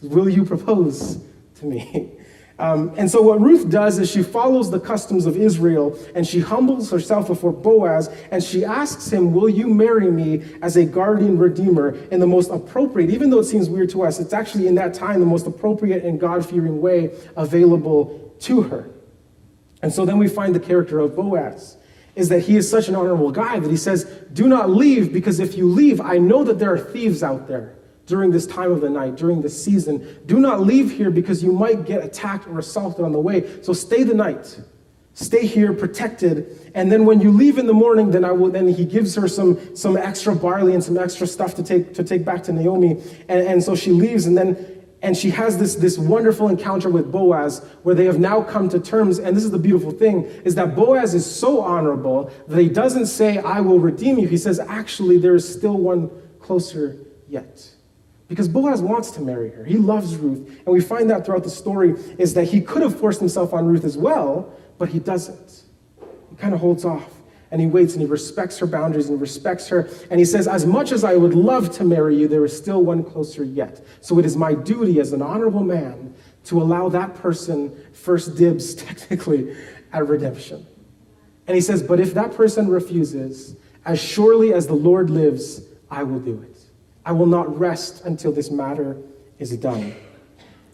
Will 0.02 0.30
you 0.30 0.46
propose 0.46 1.20
to 1.56 1.66
me? 1.66 2.14
Um, 2.60 2.92
and 2.98 3.10
so, 3.10 3.22
what 3.22 3.40
Ruth 3.40 3.70
does 3.70 4.00
is 4.00 4.10
she 4.10 4.24
follows 4.24 4.72
the 4.72 4.80
customs 4.80 5.28
of 5.28 5.38
Israel 5.38 5.96
and 6.16 6.26
she 6.26 6.40
humbles 6.40 6.90
herself 6.90 7.28
before 7.28 7.54
Boaz 7.54 8.10
and 8.32 8.44
she 8.44 8.66
asks 8.66 9.14
him, 9.14 9.32
Will 9.32 9.48
you 9.48 9.68
marry 9.68 10.10
me 10.10 10.44
as 10.64 10.76
a 10.76 10.84
guardian 10.84 11.38
redeemer 11.38 11.96
in 12.10 12.20
the 12.20 12.26
most 12.26 12.50
appropriate, 12.50 13.12
even 13.12 13.30
though 13.30 13.40
it 13.40 13.44
seems 13.44 13.70
weird 13.70 13.92
to 13.92 14.02
us, 14.02 14.20
it's 14.20 14.34
actually 14.34 14.66
in 14.66 14.74
that 14.74 14.96
time 14.96 15.20
the 15.20 15.26
most 15.28 15.46
appropriate 15.46 16.04
and 16.04 16.20
God 16.20 16.44
fearing 16.44 16.82
way 16.82 17.12
available 17.36 18.34
to 18.40 18.64
her. 18.64 18.90
And 19.84 19.94
so 19.94 20.04
then 20.04 20.18
we 20.18 20.28
find 20.28 20.56
the 20.56 20.60
character 20.60 20.98
of 20.98 21.16
Boaz 21.16 21.77
is 22.18 22.30
that 22.30 22.42
he 22.42 22.58
is 22.58 22.70
such 22.70 22.90
an 22.90 22.96
honorable 22.96 23.32
guy 23.32 23.60
that 23.60 23.70
he 23.70 23.78
says, 23.78 24.06
Do 24.34 24.48
not 24.48 24.70
leave, 24.70 25.14
because 25.14 25.40
if 25.40 25.56
you 25.56 25.70
leave, 25.70 26.02
I 26.02 26.18
know 26.18 26.44
that 26.44 26.58
there 26.60 26.74
are 26.74 26.80
thieves 26.80 27.22
out 27.24 27.48
there 27.48 27.76
during 28.08 28.32
this 28.32 28.48
time 28.48 28.72
of 28.72 28.82
the 28.82 28.90
night, 28.90 29.16
during 29.16 29.42
this 29.42 29.62
season. 29.64 30.20
Do 30.26 30.40
not 30.40 30.62
leave 30.62 30.92
here 30.92 31.12
because 31.12 31.44
you 31.44 31.52
might 31.52 31.86
get 31.86 32.04
attacked 32.04 32.48
or 32.48 32.58
assaulted 32.58 33.06
on 33.06 33.12
the 33.12 33.20
way. 33.20 33.62
So 33.62 33.72
stay 33.74 34.04
the 34.04 34.16
night. 34.16 34.60
Stay 35.14 35.46
here 35.46 35.74
protected. 35.74 36.72
And 36.74 36.92
then 36.92 37.06
when 37.06 37.22
you 37.22 37.32
leave 37.32 37.58
in 37.58 37.68
the 37.68 37.74
morning, 37.74 38.12
then 38.12 38.24
I 38.24 38.32
will 38.32 38.50
then 38.50 38.68
he 38.68 38.86
gives 38.86 39.16
her 39.16 39.28
some 39.28 39.76
some 39.76 39.98
extra 39.98 40.36
barley 40.36 40.74
and 40.74 40.84
some 40.84 40.98
extra 40.98 41.28
stuff 41.28 41.56
to 41.56 41.64
take 41.64 41.94
to 41.96 42.04
take 42.04 42.24
back 42.24 42.44
to 42.44 42.54
Naomi. 42.54 43.02
And, 43.28 43.48
and 43.48 43.64
so 43.64 43.76
she 43.76 43.92
leaves 43.92 44.26
and 44.26 44.38
then 44.38 44.77
and 45.08 45.16
she 45.16 45.30
has 45.30 45.58
this, 45.58 45.76
this 45.76 45.98
wonderful 45.98 46.50
encounter 46.50 46.90
with 46.90 47.14
Boaz 47.14 47.60
where 47.84 47.96
they 47.96 48.04
have 48.04 48.20
now 48.20 48.42
come 48.42 48.68
to 48.68 48.78
terms. 48.78 49.20
And 49.20 49.38
this 49.38 49.46
is 49.46 49.52
the 49.52 49.58
beautiful 49.58 49.92
thing 49.92 50.26
is 50.44 50.54
that 50.56 50.76
Boaz 50.76 51.14
is 51.14 51.26
so 51.26 51.62
honorable 51.62 52.30
that 52.50 52.62
he 52.62 52.68
doesn't 52.68 53.06
say, 53.06 53.38
I 53.38 53.62
will 53.62 53.80
redeem 53.80 54.20
you. 54.20 54.28
He 54.28 54.36
says, 54.36 54.60
actually, 54.60 55.18
there 55.18 55.34
is 55.34 55.48
still 55.48 55.78
one 55.78 56.12
closer 56.42 56.98
yet. 57.30 57.74
Because 58.28 58.50
Boaz 58.50 58.82
wants 58.82 59.12
to 59.12 59.22
marry 59.22 59.50
her. 59.52 59.64
He 59.64 59.78
loves 59.78 60.18
Ruth. 60.18 60.46
And 60.66 60.68
we 60.68 60.82
find 60.82 61.10
that 61.10 61.26
throughout 61.26 61.46
the 61.46 61.50
story 61.50 61.92
is 62.18 62.34
that 62.34 62.50
he 62.50 62.60
could 62.60 62.82
have 62.82 63.00
forced 63.00 63.22
himself 63.22 63.54
on 63.54 63.66
Ruth 63.66 63.86
as 63.86 63.98
well, 63.98 64.54
but 64.78 64.90
he 64.90 65.00
doesn't. 65.00 65.64
He 66.30 66.36
kind 66.36 66.54
of 66.54 66.60
holds 66.60 66.84
off 66.84 67.17
and 67.52 67.62
he 67.62 67.68
waits 67.68 67.94
and 67.94 68.02
he 68.02 68.08
respects 68.08 68.58
her 68.60 68.68
boundaries 68.68 69.10
and 69.10 69.20
respects 69.22 69.68
her. 69.70 69.90
And 70.12 70.20
he 70.20 70.26
says, 70.26 70.48
As 70.48 70.66
much 70.66 70.92
as 70.92 71.04
I 71.04 71.16
would 71.16 71.34
love 71.34 71.72
to 71.78 71.84
marry 71.84 72.18
you, 72.18 72.28
there 72.28 72.44
is 72.44 72.56
still 72.56 72.84
one 72.84 73.04
closer 73.04 73.44
yet. 73.44 73.86
So 74.02 74.20
it 74.20 74.26
is 74.26 74.36
my 74.36 74.54
duty 74.54 75.00
as 75.00 75.14
an 75.14 75.22
honorable 75.22 75.64
man 75.64 76.14
to 76.46 76.62
allow 76.62 76.90
that 76.90 77.16
person 77.16 77.78
first 77.94 78.36
dibs, 78.36 78.76
technically, 78.76 79.56
at 79.94 80.08
redemption. 80.08 80.66
And 81.48 81.56
he 81.56 81.62
says, 81.62 81.82
But 81.82 82.00
if 82.00 82.14
that 82.14 82.34
person 82.34 82.70
refuses, 82.70 83.56
as 83.86 84.02
surely 84.02 84.54
as 84.54 84.68
the 84.68 84.74
Lord 84.74 85.10
lives, 85.10 85.62
I 85.90 86.04
will 86.04 86.20
do 86.20 86.42
it. 86.42 86.58
I 87.06 87.14
will 87.14 87.26
not 87.26 87.58
rest 87.58 88.04
until 88.04 88.34
this 88.34 88.52
matter 88.52 88.98
is 89.40 89.56
done. 89.58 89.96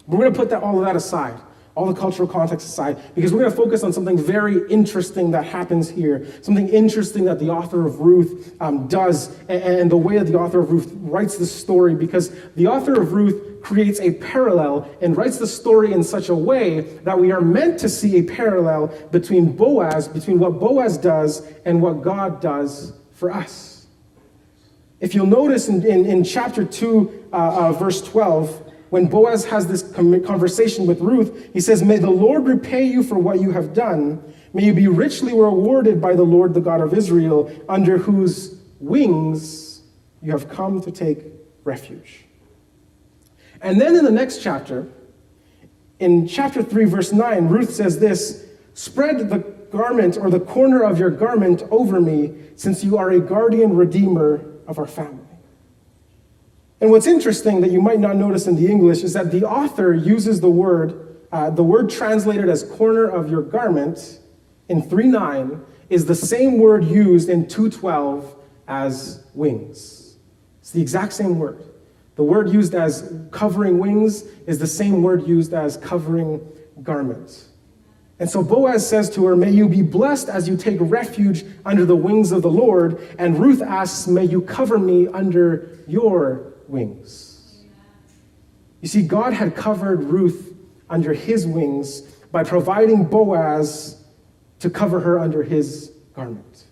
We're 0.08 0.18
going 0.20 0.34
to 0.34 0.40
put 0.40 0.50
that, 0.50 0.64
all 0.64 0.80
of 0.80 0.86
that 0.86 0.96
aside, 0.96 1.40
all 1.76 1.88
the 1.88 2.00
cultural 2.00 2.28
context 2.28 2.68
aside, 2.68 2.98
because 3.16 3.34
we're 3.34 3.40
going 3.40 3.52
to 3.52 3.58
focus 3.58 3.84
on 3.84 3.92
something 3.92 4.18
very 4.18 4.70
interesting 4.70 5.32
that 5.32 5.46
happens 5.46 5.90
here, 5.90 6.26
something 6.42 6.70
interesting 6.70 7.26
that 7.26 7.40
the 7.40 7.50
author 7.50 7.86
of 7.86 8.00
Ruth 8.00 8.56
um, 8.62 8.88
does, 8.88 9.36
and, 9.50 9.64
and 9.64 9.92
the 9.92 9.98
way 9.98 10.18
that 10.18 10.26
the 10.26 10.38
author 10.38 10.60
of 10.60 10.72
Ruth 10.72 10.92
writes 11.02 11.38
the 11.38 11.46
story, 11.46 11.96
because 11.96 12.32
the 12.56 12.68
author 12.68 13.02
of 13.02 13.14
Ruth 13.14 13.64
creates 13.64 14.00
a 14.02 14.12
parallel 14.12 14.88
and 15.02 15.18
writes 15.18 15.40
the 15.40 15.48
story 15.48 15.94
in 15.94 16.04
such 16.04 16.30
a 16.30 16.36
way 16.36 16.82
that 16.82 17.18
we 17.18 17.32
are 17.32 17.42
meant 17.42 17.80
to 17.80 17.90
see 17.90 18.20
a 18.20 18.24
parallel 18.24 18.88
between 19.12 19.56
Boaz, 19.56 20.08
between 20.08 20.38
what 20.38 20.60
Boaz 20.60 20.98
does 20.98 21.48
and 21.66 21.82
what 21.82 22.02
God 22.02 22.42
does 22.42 22.94
for 23.14 23.32
us. 23.32 23.88
If 25.00 25.16
you'll 25.16 25.26
notice 25.26 25.68
in, 25.70 25.86
in, 25.86 26.06
in 26.06 26.24
chapter 26.24 26.64
2, 26.64 27.30
uh, 27.34 27.36
uh, 27.36 27.72
verse 27.74 28.02
12, 28.02 28.73
when 28.94 29.08
Boaz 29.08 29.46
has 29.46 29.66
this 29.66 29.82
conversation 29.92 30.86
with 30.86 31.02
Ruth, 31.02 31.50
he 31.52 31.60
says, 31.60 31.82
May 31.82 31.98
the 31.98 32.12
Lord 32.12 32.46
repay 32.46 32.84
you 32.84 33.02
for 33.02 33.18
what 33.18 33.42
you 33.42 33.50
have 33.50 33.74
done. 33.74 34.24
May 34.54 34.66
you 34.66 34.74
be 34.76 34.88
richly 34.88 35.34
rewarded 35.34 36.00
by 36.00 36.14
the 36.14 36.22
Lord, 36.22 36.54
the 36.54 36.62
God 36.62 36.80
of 36.80 36.94
Israel, 36.94 37.52
under 37.68 37.98
whose 37.98 38.56
wings 38.80 39.82
you 40.22 40.32
have 40.32 40.48
come 40.48 40.80
to 40.82 40.92
take 40.92 41.26
refuge. 41.64 42.26
And 43.62 43.82
then 43.82 43.96
in 43.96 44.06
the 44.06 44.12
next 44.12 44.44
chapter, 44.44 44.88
in 45.98 46.28
chapter 46.28 46.62
3, 46.62 46.86
verse 46.86 47.12
9, 47.12 47.48
Ruth 47.48 47.74
says 47.74 47.98
this 47.98 48.46
Spread 48.76 49.28
the 49.28 49.40
garment 49.72 50.20
or 50.20 50.30
the 50.30 50.40
corner 50.40 50.84
of 50.84 51.00
your 51.00 51.10
garment 51.10 51.64
over 51.72 52.00
me, 52.00 52.36
since 52.58 52.84
you 52.84 53.00
are 53.00 53.10
a 53.10 53.20
guardian 53.20 53.76
redeemer 53.76 54.46
of 54.68 54.78
our 54.78 54.86
family. 54.86 55.23
And 56.82 56.92
what's 56.92 57.08
interesting 57.08 57.62
that 57.62 57.72
you 57.72 57.82
might 57.82 58.00
not 58.00 58.16
notice 58.16 58.48
in 58.48 58.56
the 58.56 58.68
English 58.68 59.04
is 59.04 59.14
that 59.14 59.32
the 59.32 59.46
author 59.46 59.94
uses 59.94 60.42
the 60.42 60.50
word, 60.50 61.18
uh, 61.32 61.50
the 61.50 61.64
word 61.64 61.90
translated 61.90 62.50
as 62.50 62.64
corner 62.64 63.08
of 63.08 63.30
your 63.30 63.42
garment 63.42 64.20
in 64.70 64.82
3.9 64.82 65.64
is 65.90 66.06
the 66.06 66.16
same 66.16 66.58
word 66.58 66.84
used 66.84 67.30
in 67.30 67.46
2.12 67.46 68.36
as 68.68 69.24
wings. 69.34 70.18
It's 70.60 70.72
the 70.72 70.82
exact 70.82 71.14
same 71.14 71.40
word. 71.40 71.64
The 72.16 72.24
word 72.24 72.50
used 72.50 72.76
as 72.76 73.14
covering 73.32 73.80
wings 73.80 74.24
is 74.48 74.60
the 74.60 74.68
same 74.68 75.02
word 75.02 75.28
used 75.28 75.54
as 75.54 75.78
covering 75.78 76.42
garments. 76.82 77.50
And 78.20 78.30
so 78.30 78.44
Boaz 78.44 78.88
says 78.88 79.10
to 79.12 79.26
her, 79.26 79.36
May 79.36 79.52
you 79.52 79.68
be 79.68 79.82
blessed 79.82 80.30
as 80.30 80.48
you 80.48 80.56
take 80.56 80.78
refuge 80.80 81.44
under 81.66 81.86
the 81.86 81.96
wings 81.96 82.32
of 82.32 82.42
the 82.42 82.52
Lord. 82.52 83.02
And 83.18 83.40
Ruth 83.40 83.62
asks, 83.62 84.08
May 84.08 84.26
you 84.26 84.42
cover 84.42 84.78
me 84.78 85.08
under 85.08 85.80
your 85.88 86.53
wings. 86.67 87.63
You 88.82 88.88
see, 88.88 89.02
God 89.02 89.34
had 89.34 89.56
covered 89.56 90.04
Ruth 90.04 90.54
under 90.89 91.13
his 91.13 91.47
wings 91.47 92.02
by 92.32 92.43
providing 92.43 93.06
Boaz 93.06 94.04
to 94.60 94.69
cover 94.69 94.99
her 94.99 95.19
under 95.19 95.43
his 95.43 95.91
garment. 96.13 96.65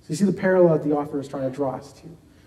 So 0.00 0.06
you 0.08 0.16
see 0.16 0.24
the 0.24 0.32
parallel 0.32 0.78
that 0.78 0.88
the 0.88 0.94
author 0.94 1.18
is 1.20 1.28
trying 1.28 1.50
to 1.50 1.54
draw 1.54 1.76
us 1.76 1.92
to. 1.94 2.02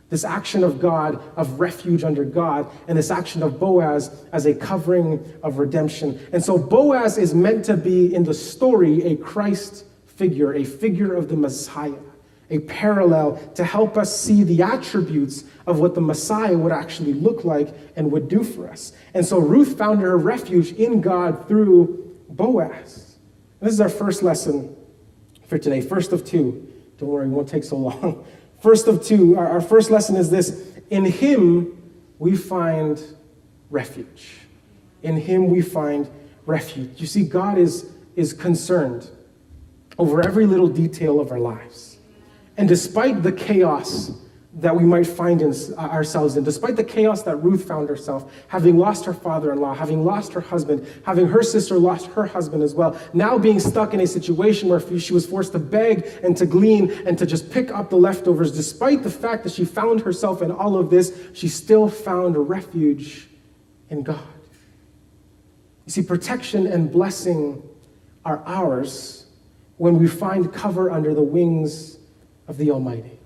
This 0.09 0.23
action 0.23 0.63
of 0.63 0.79
God, 0.79 1.21
of 1.35 1.59
refuge 1.59 2.03
under 2.03 2.23
God, 2.23 2.69
and 2.87 2.97
this 2.97 3.11
action 3.11 3.43
of 3.43 3.59
Boaz 3.59 4.25
as 4.31 4.45
a 4.45 4.53
covering 4.53 5.25
of 5.43 5.57
redemption. 5.57 6.19
And 6.31 6.43
so 6.43 6.57
Boaz 6.57 7.17
is 7.17 7.33
meant 7.33 7.65
to 7.65 7.75
be 7.75 8.13
in 8.13 8.23
the 8.23 8.33
story 8.33 9.03
a 9.03 9.17
Christ 9.17 9.85
figure, 10.05 10.53
a 10.53 10.63
figure 10.63 11.13
of 11.13 11.27
the 11.27 11.35
Messiah, 11.35 11.93
a 12.49 12.59
parallel 12.59 13.35
to 13.55 13.63
help 13.63 13.97
us 13.97 14.17
see 14.19 14.43
the 14.43 14.61
attributes 14.61 15.43
of 15.65 15.79
what 15.79 15.95
the 15.95 16.01
Messiah 16.01 16.57
would 16.57 16.71
actually 16.71 17.13
look 17.13 17.43
like 17.43 17.73
and 17.95 18.11
would 18.11 18.27
do 18.29 18.43
for 18.43 18.69
us. 18.69 18.93
And 19.13 19.25
so 19.25 19.37
Ruth 19.37 19.77
found 19.77 20.01
her 20.01 20.17
refuge 20.17 20.71
in 20.71 21.01
God 21.01 21.47
through 21.47 22.15
Boaz. 22.29 23.17
This 23.59 23.73
is 23.73 23.81
our 23.81 23.89
first 23.89 24.23
lesson 24.23 24.75
for 25.47 25.57
today, 25.57 25.81
first 25.81 26.13
of 26.13 26.25
two. 26.25 26.71
Don't 26.97 27.09
worry, 27.09 27.25
it 27.25 27.29
won't 27.29 27.49
take 27.49 27.63
so 27.63 27.77
long. 27.77 28.25
First 28.59 28.87
of 28.87 29.03
two, 29.03 29.37
our, 29.37 29.61
first 29.61 29.91
lesson 29.91 30.15
is 30.15 30.31
this 30.31 30.75
In 30.89 31.05
Him 31.05 31.77
we 32.17 32.35
find 32.35 32.99
refuge. 33.69 34.39
In 35.03 35.15
Him 35.15 35.49
we 35.49 35.61
find 35.61 36.09
refuge. 36.45 36.99
You 36.99 37.05
see, 37.05 37.23
God 37.23 37.59
is, 37.59 37.87
is 38.15 38.33
concerned 38.33 39.09
over 39.99 40.25
every 40.25 40.47
little 40.47 40.67
detail 40.67 41.19
of 41.19 41.31
our 41.31 41.39
lives. 41.39 41.86
And 42.57 42.67
despite 42.67 43.23
the 43.23 43.31
chaos 43.31 44.11
that 44.55 44.75
we 44.75 44.83
might 44.83 45.05
find 45.05 45.43
in, 45.43 45.53
uh, 45.77 45.81
ourselves 45.81 46.35
in, 46.35 46.43
despite 46.43 46.75
the 46.75 46.83
chaos 46.83 47.21
that 47.21 47.35
Ruth 47.35 47.67
found 47.67 47.87
herself, 47.87 48.33
having 48.47 48.75
lost 48.75 49.05
her 49.05 49.13
father 49.13 49.51
in 49.51 49.61
law, 49.61 49.75
having 49.75 50.03
lost 50.03 50.33
her 50.33 50.41
husband, 50.41 50.87
having 51.05 51.27
her 51.27 51.43
sister 51.43 51.77
lost 51.77 52.07
her 52.07 52.25
husband 52.25 52.63
as 52.63 52.73
well, 52.73 52.99
now 53.13 53.37
being 53.37 53.59
stuck 53.59 53.93
in 53.93 53.99
a 53.99 54.07
situation 54.07 54.67
where 54.67 54.79
she 54.99 55.13
was 55.13 55.27
forced 55.27 55.51
to 55.51 55.59
beg 55.59 56.07
and 56.23 56.35
to 56.35 56.47
glean 56.47 56.89
and 57.05 57.19
to 57.19 57.27
just 57.27 57.51
pick 57.51 57.69
up 57.69 57.91
the 57.91 57.95
leftovers, 57.95 58.51
despite 58.51 59.03
the 59.03 59.11
fact 59.11 59.43
that 59.43 59.53
she 59.53 59.63
found 59.63 60.01
herself 60.01 60.41
in 60.41 60.51
all 60.51 60.75
of 60.75 60.89
this, 60.89 61.15
she 61.33 61.47
still 61.47 61.87
found 61.87 62.35
refuge 62.49 63.27
in 63.91 64.01
God. 64.01 64.27
You 65.85 65.91
see, 65.91 66.01
protection 66.01 66.65
and 66.65 66.91
blessing 66.91 67.61
are 68.25 68.41
ours 68.47 69.27
when 69.77 69.99
we 69.99 70.07
find 70.07 70.51
cover 70.51 70.89
under 70.89 71.13
the 71.13 71.21
wings 71.21 71.97
of 72.47 72.57
the 72.57 72.71
Almighty. 72.71 73.19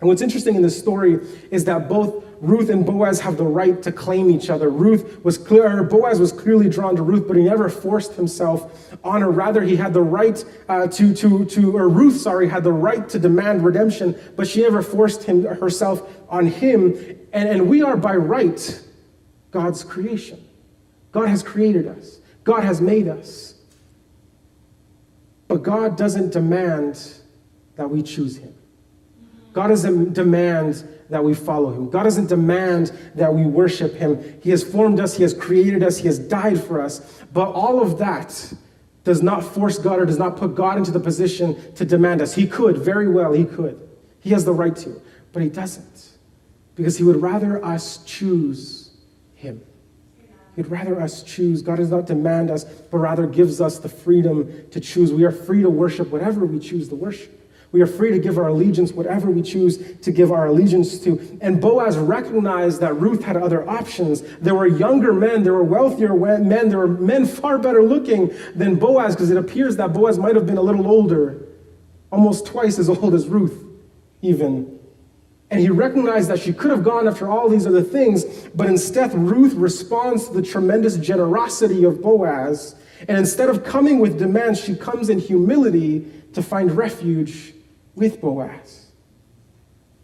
And 0.00 0.08
what's 0.08 0.22
interesting 0.22 0.56
in 0.56 0.62
this 0.62 0.76
story 0.76 1.20
is 1.50 1.64
that 1.66 1.88
both 1.88 2.24
Ruth 2.40 2.70
and 2.70 2.84
Boaz 2.84 3.20
have 3.20 3.36
the 3.36 3.44
right 3.44 3.80
to 3.84 3.92
claim 3.92 4.28
each 4.28 4.50
other. 4.50 4.68
Ruth 4.68 5.24
was 5.24 5.38
clear, 5.38 5.84
Boaz 5.84 6.18
was 6.18 6.32
clearly 6.32 6.68
drawn 6.68 6.96
to 6.96 7.02
Ruth, 7.02 7.28
but 7.28 7.36
he 7.36 7.44
never 7.44 7.68
forced 7.68 8.14
himself 8.14 8.92
on 9.04 9.20
her. 9.20 9.30
Rather, 9.30 9.62
he 9.62 9.76
had 9.76 9.94
the 9.94 10.02
right 10.02 10.44
uh, 10.68 10.88
to, 10.88 11.14
to, 11.14 11.44
to, 11.44 11.76
or 11.76 11.88
Ruth, 11.88 12.20
sorry, 12.20 12.48
had 12.48 12.64
the 12.64 12.72
right 12.72 13.08
to 13.10 13.20
demand 13.20 13.64
redemption, 13.64 14.18
but 14.34 14.48
she 14.48 14.62
never 14.62 14.82
forced 14.82 15.22
him, 15.22 15.44
herself 15.44 16.02
on 16.28 16.48
him. 16.48 16.96
And, 17.32 17.48
and 17.48 17.68
we 17.68 17.82
are 17.82 17.96
by 17.96 18.16
right 18.16 18.82
God's 19.52 19.84
creation. 19.84 20.44
God 21.12 21.28
has 21.28 21.44
created 21.44 21.86
us, 21.86 22.18
God 22.42 22.64
has 22.64 22.80
made 22.80 23.06
us. 23.06 23.54
But 25.46 25.62
God 25.62 25.96
doesn't 25.96 26.32
demand 26.32 27.21
that 27.76 27.88
we 27.88 28.02
choose 28.02 28.36
him. 28.36 28.54
God 29.52 29.68
doesn't 29.68 30.14
demand 30.14 30.86
that 31.10 31.22
we 31.22 31.34
follow 31.34 31.72
him. 31.72 31.90
God 31.90 32.04
doesn't 32.04 32.28
demand 32.28 32.90
that 33.14 33.32
we 33.32 33.44
worship 33.44 33.94
him. 33.94 34.40
He 34.42 34.50
has 34.50 34.64
formed 34.64 34.98
us, 34.98 35.14
he 35.14 35.22
has 35.22 35.34
created 35.34 35.82
us, 35.82 35.98
he 35.98 36.06
has 36.06 36.18
died 36.18 36.62
for 36.62 36.80
us. 36.80 37.22
But 37.32 37.52
all 37.52 37.82
of 37.82 37.98
that 37.98 38.52
does 39.04 39.22
not 39.22 39.44
force 39.44 39.78
God 39.78 40.00
or 40.00 40.06
does 40.06 40.18
not 40.18 40.36
put 40.36 40.54
God 40.54 40.78
into 40.78 40.90
the 40.90 41.00
position 41.00 41.74
to 41.74 41.84
demand 41.84 42.22
us. 42.22 42.34
He 42.34 42.46
could, 42.46 42.78
very 42.78 43.08
well, 43.08 43.32
he 43.32 43.44
could. 43.44 43.88
He 44.20 44.30
has 44.30 44.44
the 44.44 44.52
right 44.52 44.74
to, 44.76 45.02
but 45.32 45.42
he 45.42 45.48
doesn't. 45.48 46.10
Because 46.74 46.96
he 46.96 47.04
would 47.04 47.20
rather 47.20 47.62
us 47.62 48.02
choose 48.04 48.92
him. 49.34 49.62
He'd 50.56 50.68
rather 50.68 51.00
us 51.00 51.22
choose. 51.22 51.62
God 51.62 51.76
does 51.76 51.90
not 51.90 52.06
demand 52.06 52.50
us, 52.50 52.64
but 52.64 52.98
rather 52.98 53.26
gives 53.26 53.60
us 53.60 53.78
the 53.78 53.88
freedom 53.88 54.70
to 54.70 54.80
choose. 54.80 55.12
We 55.12 55.24
are 55.24 55.32
free 55.32 55.62
to 55.62 55.70
worship 55.70 56.08
whatever 56.10 56.46
we 56.46 56.58
choose 56.58 56.88
to 56.88 56.94
worship. 56.94 57.41
We 57.72 57.80
are 57.80 57.86
free 57.86 58.10
to 58.10 58.18
give 58.18 58.36
our 58.36 58.48
allegiance 58.48 58.92
whatever 58.92 59.30
we 59.30 59.40
choose 59.40 59.96
to 60.02 60.12
give 60.12 60.30
our 60.30 60.46
allegiance 60.46 61.00
to. 61.00 61.38
And 61.40 61.58
Boaz 61.58 61.96
recognized 61.96 62.82
that 62.82 62.92
Ruth 63.00 63.24
had 63.24 63.38
other 63.38 63.68
options. 63.68 64.20
There 64.40 64.54
were 64.54 64.66
younger 64.66 65.14
men, 65.14 65.42
there 65.42 65.54
were 65.54 65.64
wealthier 65.64 66.14
men, 66.14 66.68
there 66.68 66.78
were 66.78 66.86
men 66.86 67.24
far 67.24 67.58
better 67.58 67.82
looking 67.82 68.30
than 68.54 68.74
Boaz, 68.74 69.16
because 69.16 69.30
it 69.30 69.38
appears 69.38 69.76
that 69.76 69.94
Boaz 69.94 70.18
might 70.18 70.34
have 70.34 70.46
been 70.46 70.58
a 70.58 70.62
little 70.62 70.86
older, 70.86 71.48
almost 72.10 72.44
twice 72.44 72.78
as 72.78 72.90
old 72.90 73.14
as 73.14 73.26
Ruth, 73.26 73.64
even. 74.20 74.78
And 75.50 75.58
he 75.58 75.70
recognized 75.70 76.28
that 76.28 76.40
she 76.40 76.52
could 76.52 76.70
have 76.70 76.84
gone 76.84 77.08
after 77.08 77.30
all 77.30 77.48
these 77.48 77.66
other 77.66 77.82
things, 77.82 78.24
but 78.54 78.66
instead, 78.66 79.14
Ruth 79.14 79.54
responds 79.54 80.28
to 80.28 80.34
the 80.34 80.42
tremendous 80.42 80.98
generosity 80.98 81.84
of 81.84 82.02
Boaz. 82.02 82.74
And 83.08 83.16
instead 83.16 83.48
of 83.48 83.64
coming 83.64 83.98
with 83.98 84.18
demands, 84.18 84.60
she 84.60 84.76
comes 84.76 85.08
in 85.08 85.18
humility 85.18 86.06
to 86.34 86.42
find 86.42 86.70
refuge 86.70 87.54
with 87.94 88.20
Boaz. 88.20 88.86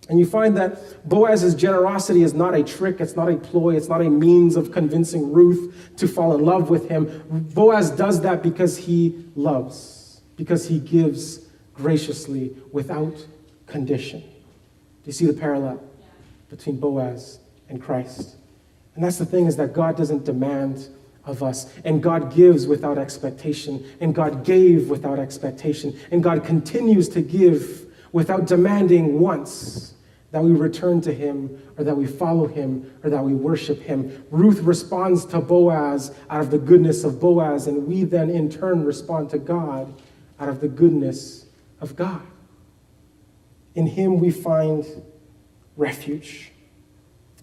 And 0.09 0.19
you 0.19 0.25
find 0.25 0.57
that 0.57 1.07
Boaz's 1.07 1.55
generosity 1.55 2.23
is 2.23 2.33
not 2.33 2.55
a 2.55 2.63
trick, 2.63 3.01
it's 3.01 3.15
not 3.15 3.29
a 3.29 3.37
ploy, 3.37 3.77
it's 3.77 3.89
not 3.89 4.01
a 4.01 4.09
means 4.09 4.57
of 4.57 4.73
convincing 4.73 5.33
Ruth 5.33 5.97
to 5.97 6.09
fall 6.09 6.35
in 6.35 6.45
love 6.45 6.71
with 6.71 6.89
him. 6.89 7.25
Boaz 7.55 7.91
does 7.91 8.23
that 8.23 8.43
because 8.43 8.79
he 8.79 9.27
loves, 9.37 10.23
because 10.37 10.67
he 10.67 10.79
gives 10.79 11.41
graciously 11.75 12.57
without 12.73 13.27
condition. 13.67 14.21
Do 14.21 14.27
you 15.07 15.13
see 15.13 15.27
the 15.27 15.35
parallel 15.35 15.83
between 16.49 16.81
Boaz 16.81 17.39
and 17.69 17.83
Christ? 17.83 18.37
And 18.95 19.05
that's 19.05 19.19
the 19.19 19.27
thing 19.27 19.47
is 19.47 19.57
that 19.57 19.75
God 19.75 19.97
doesn't 19.97 20.25
demand 20.25 20.89
of 21.29 21.43
us. 21.43 21.73
And 21.85 22.03
God 22.03 22.35
gives 22.35 22.67
without 22.67 22.99
expectation. 22.99 23.87
And 24.01 24.15
God 24.15 24.45
gave 24.45 24.91
without 24.91 25.19
expectation. 25.19 25.99
And 26.11 26.23
God 26.23 26.45
continues 26.45 27.09
to 27.11 27.21
give 27.21 27.87
without 28.13 28.47
demanding 28.47 29.21
once 29.21 29.95
that 30.31 30.43
we 30.43 30.53
return 30.53 31.01
to 31.03 31.13
him 31.13 31.63
or 31.79 31.85
that 31.85 31.97
we 31.97 32.07
follow 32.07 32.47
him 32.47 32.91
or 33.03 33.11
that 33.11 33.23
we 33.23 33.33
worship 33.33 33.81
him. 33.81 34.25
Ruth 34.31 34.61
responds 34.61 35.25
to 35.27 35.41
Boaz 35.41 36.15
out 36.29 36.41
of 36.41 36.51
the 36.51 36.59
goodness 36.59 37.05
of 37.05 37.19
Boaz, 37.19 37.67
and 37.67 37.87
we 37.87 38.05
then 38.05 38.29
in 38.29 38.51
turn 38.51 38.85
respond 38.85 39.31
to 39.31 39.39
God 39.39 39.93
out 40.39 40.49
of 40.49 40.61
the 40.61 40.69
goodness 40.69 41.47
of 41.81 41.97
God. 41.97 42.21
In 43.75 43.87
him 43.87 44.19
we 44.21 44.31
find 44.31 44.85
refuge. 45.77 46.53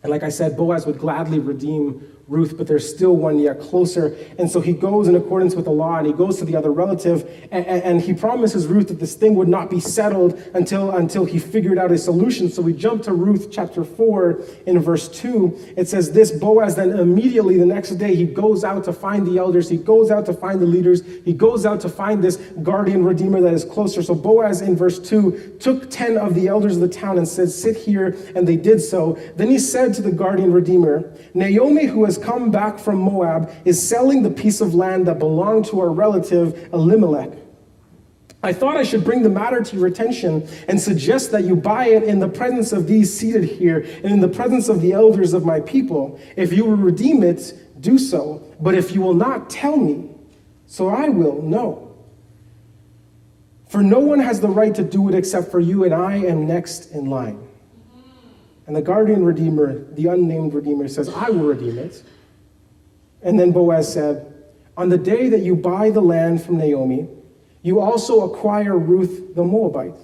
And 0.03 0.11
like 0.11 0.21
I 0.21 0.29
said, 0.29 0.55
Boaz 0.55 0.85
would 0.85 0.99
gladly 0.99 1.39
redeem 1.39 2.14
Ruth, 2.27 2.57
but 2.57 2.65
there's 2.65 2.87
still 2.89 3.15
one 3.15 3.37
yet 3.37 3.59
closer. 3.59 4.15
And 4.39 4.49
so 4.49 4.59
he 4.59 4.73
goes 4.73 5.07
in 5.07 5.15
accordance 5.15 5.53
with 5.53 5.65
the 5.65 5.71
law 5.71 5.97
and 5.97 6.07
he 6.07 6.13
goes 6.13 6.39
to 6.39 6.45
the 6.45 6.55
other 6.55 6.71
relative 6.71 7.29
and, 7.51 7.65
and, 7.65 8.01
he 8.01 8.13
promises 8.13 8.65
Ruth 8.67 8.87
that 8.87 8.99
this 8.99 9.13
thing 9.15 9.35
would 9.35 9.47
not 9.47 9.69
be 9.69 9.79
settled 9.79 10.33
until, 10.53 10.91
until 10.91 11.25
he 11.25 11.39
figured 11.39 11.77
out 11.77 11.91
a 11.91 11.97
solution. 11.97 12.49
So 12.49 12.61
we 12.61 12.73
jump 12.73 13.03
to 13.03 13.13
Ruth 13.13 13.49
chapter 13.51 13.83
4 13.83 14.41
in 14.65 14.79
verse 14.79 15.07
2. 15.07 15.73
It 15.77 15.87
says 15.87 16.11
this 16.11 16.31
Boaz 16.31 16.75
then 16.75 16.91
immediately 16.91 17.57
the 17.57 17.65
next 17.65 17.91
day 17.91 18.15
he 18.15 18.25
goes 18.25 18.63
out 18.63 18.83
to 18.85 18.93
find 18.93 19.25
the 19.25 19.37
elders, 19.37 19.69
he 19.69 19.77
goes 19.77 20.11
out 20.11 20.25
to 20.25 20.33
find 20.33 20.59
the 20.59 20.65
leaders, 20.65 21.03
he 21.23 21.33
goes 21.33 21.65
out 21.65 21.79
to 21.81 21.89
find 21.89 22.23
this 22.23 22.37
guardian 22.63 23.03
redeemer 23.03 23.39
that 23.41 23.53
is 23.53 23.63
closer. 23.63 24.01
So 24.01 24.15
Boaz 24.15 24.61
in 24.61 24.75
verse 24.75 24.99
2 24.99 25.57
took 25.59 25.89
10 25.89 26.17
of 26.17 26.33
the 26.33 26.47
elders 26.47 26.75
of 26.75 26.81
the 26.81 26.89
town 26.89 27.17
and 27.17 27.27
said, 27.27 27.49
Sit 27.49 27.77
here, 27.77 28.17
and 28.35 28.47
they 28.47 28.57
did 28.57 28.81
so. 28.81 29.17
Then 29.35 29.49
he 29.49 29.59
said 29.59 29.93
to 29.95 30.01
the 30.01 30.11
guardian 30.11 30.51
redeemer, 30.51 31.11
Naomi, 31.33 31.85
who 31.85 32.05
has 32.05 32.14
has 32.15 32.23
come 32.23 32.51
back 32.51 32.79
from 32.79 32.97
Moab 32.97 33.51
is 33.65 33.87
selling 33.87 34.23
the 34.23 34.29
piece 34.29 34.61
of 34.61 34.73
land 34.73 35.07
that 35.07 35.19
belonged 35.19 35.65
to 35.65 35.79
our 35.79 35.89
relative 35.89 36.69
Elimelech. 36.73 37.31
I 38.43 38.53
thought 38.53 38.77
I 38.77 38.83
should 38.83 39.03
bring 39.03 39.23
the 39.23 39.29
matter 39.29 39.61
to 39.61 39.75
your 39.75 39.87
attention 39.87 40.47
and 40.67 40.79
suggest 40.79 41.31
that 41.31 41.45
you 41.45 41.55
buy 41.55 41.87
it 41.87 42.03
in 42.03 42.19
the 42.19 42.27
presence 42.27 42.73
of 42.73 42.87
these 42.87 43.11
seated 43.11 43.43
here 43.43 43.79
and 43.79 44.13
in 44.13 44.19
the 44.19 44.27
presence 44.27 44.69
of 44.69 44.81
the 44.81 44.91
elders 44.91 45.33
of 45.33 45.45
my 45.45 45.59
people. 45.61 46.19
If 46.35 46.53
you 46.53 46.65
will 46.65 46.77
redeem 46.77 47.23
it, 47.23 47.53
do 47.81 47.97
so. 47.97 48.43
But 48.59 48.75
if 48.75 48.91
you 48.91 49.01
will 49.01 49.15
not 49.15 49.49
tell 49.49 49.77
me, 49.77 50.11
so 50.67 50.89
I 50.89 51.09
will 51.09 51.41
know. 51.41 51.95
For 53.67 53.81
no 53.81 53.99
one 53.99 54.19
has 54.19 54.41
the 54.41 54.47
right 54.47 54.75
to 54.75 54.83
do 54.83 55.09
it 55.09 55.15
except 55.15 55.49
for 55.49 55.59
you, 55.59 55.83
and 55.83 55.93
I 55.93 56.17
am 56.17 56.47
next 56.47 56.91
in 56.91 57.09
line. 57.09 57.44
And 58.67 58.75
the 58.75 58.81
guardian 58.81 59.23
redeemer, 59.23 59.83
the 59.93 60.07
unnamed 60.07 60.53
redeemer, 60.53 60.87
says, 60.87 61.09
I 61.09 61.29
will 61.29 61.45
redeem 61.45 61.77
it. 61.77 62.03
And 63.21 63.39
then 63.39 63.51
Boaz 63.51 63.91
said, 63.91 64.33
On 64.75 64.89
the 64.89 64.97
day 64.97 65.29
that 65.29 65.41
you 65.41 65.55
buy 65.55 65.91
the 65.91 66.01
land 66.01 66.43
from 66.43 66.57
Naomi, 66.57 67.07
you 67.61 67.79
also 67.79 68.21
acquire 68.21 68.77
Ruth 68.77 69.35
the 69.35 69.43
Moabite, 69.43 69.95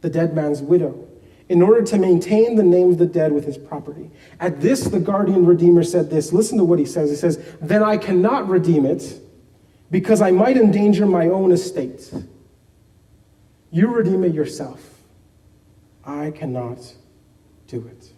the 0.00 0.10
dead 0.10 0.34
man's 0.34 0.62
widow, 0.62 1.06
in 1.48 1.62
order 1.62 1.82
to 1.82 1.98
maintain 1.98 2.56
the 2.56 2.62
name 2.62 2.90
of 2.90 2.98
the 2.98 3.06
dead 3.06 3.32
with 3.32 3.44
his 3.44 3.58
property. 3.58 4.10
At 4.40 4.60
this, 4.60 4.84
the 4.84 5.00
guardian 5.00 5.44
redeemer 5.44 5.82
said 5.82 6.10
this. 6.10 6.32
Listen 6.32 6.58
to 6.58 6.64
what 6.64 6.78
he 6.78 6.84
says. 6.84 7.10
He 7.10 7.16
says, 7.16 7.38
Then 7.60 7.82
I 7.82 7.96
cannot 7.96 8.48
redeem 8.48 8.86
it 8.86 9.20
because 9.90 10.20
I 10.20 10.30
might 10.30 10.56
endanger 10.56 11.06
my 11.06 11.28
own 11.28 11.52
estate. 11.52 12.12
You 13.70 13.88
redeem 13.88 14.22
it 14.24 14.34
yourself. 14.34 15.02
I 16.04 16.30
cannot 16.30 16.94
it. 17.82 18.12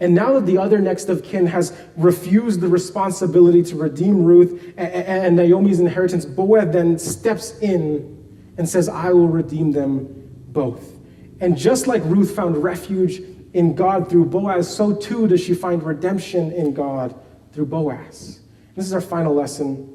And 0.00 0.14
now 0.14 0.32
that 0.32 0.46
the 0.46 0.56
other 0.56 0.78
next 0.78 1.10
of 1.10 1.22
kin 1.22 1.46
has 1.46 1.78
refused 1.96 2.62
the 2.62 2.68
responsibility 2.68 3.62
to 3.64 3.76
redeem 3.76 4.24
Ruth 4.24 4.72
and 4.78 5.36
Naomi's 5.36 5.78
inheritance, 5.78 6.24
Boaz 6.24 6.72
then 6.72 6.98
steps 6.98 7.58
in 7.58 8.16
and 8.56 8.66
says, 8.66 8.88
I 8.88 9.10
will 9.10 9.28
redeem 9.28 9.72
them 9.72 10.30
both. 10.48 10.96
And 11.40 11.56
just 11.56 11.86
like 11.86 12.02
Ruth 12.06 12.34
found 12.34 12.62
refuge 12.62 13.20
in 13.52 13.74
God 13.74 14.08
through 14.08 14.26
Boaz, 14.26 14.74
so 14.74 14.94
too 14.94 15.28
does 15.28 15.42
she 15.42 15.54
find 15.54 15.82
redemption 15.82 16.50
in 16.52 16.72
God 16.72 17.14
through 17.52 17.66
Boaz. 17.66 18.40
This 18.74 18.86
is 18.86 18.92
our 18.94 19.00
final 19.00 19.34
lesson 19.34 19.94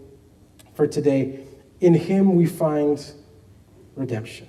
for 0.76 0.86
today. 0.86 1.40
In 1.80 1.94
him 1.96 2.36
we 2.36 2.46
find 2.46 3.04
redemption. 3.96 4.48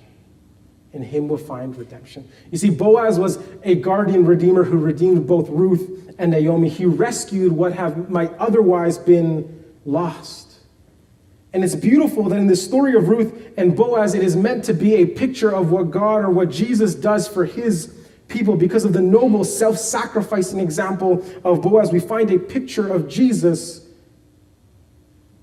In 0.97 1.03
him 1.03 1.27
we'll 1.27 1.37
find 1.37 1.77
redemption. 1.77 2.27
You 2.49 2.57
see, 2.57 2.71
Boaz 2.71 3.19
was 3.19 3.37
a 3.61 3.75
guardian 3.75 4.25
redeemer 4.25 4.63
who 4.63 4.79
redeemed 4.79 5.27
both 5.27 5.47
Ruth 5.47 6.11
and 6.17 6.31
Naomi. 6.31 6.69
He 6.69 6.87
rescued 6.87 7.51
what 7.51 7.73
have 7.73 8.09
might 8.09 8.33
otherwise 8.39 8.97
been 8.97 9.63
lost. 9.85 10.57
And 11.53 11.63
it's 11.63 11.75
beautiful 11.75 12.23
that 12.29 12.39
in 12.39 12.47
the 12.47 12.55
story 12.55 12.95
of 12.95 13.09
Ruth 13.09 13.31
and 13.57 13.75
Boaz, 13.75 14.15
it 14.15 14.23
is 14.23 14.35
meant 14.35 14.63
to 14.65 14.73
be 14.73 14.95
a 14.95 15.05
picture 15.05 15.53
of 15.53 15.69
what 15.69 15.91
God 15.91 16.25
or 16.25 16.31
what 16.31 16.49
Jesus 16.49 16.95
does 16.95 17.27
for 17.27 17.45
his 17.45 17.93
people 18.27 18.55
because 18.55 18.83
of 18.83 18.93
the 18.93 19.01
noble 19.01 19.43
self 19.43 19.77
sacrificing 19.77 20.59
example 20.59 21.23
of 21.43 21.61
Boaz. 21.61 21.91
We 21.91 21.99
find 21.99 22.31
a 22.31 22.39
picture 22.39 22.91
of 22.91 23.07
Jesus 23.07 23.87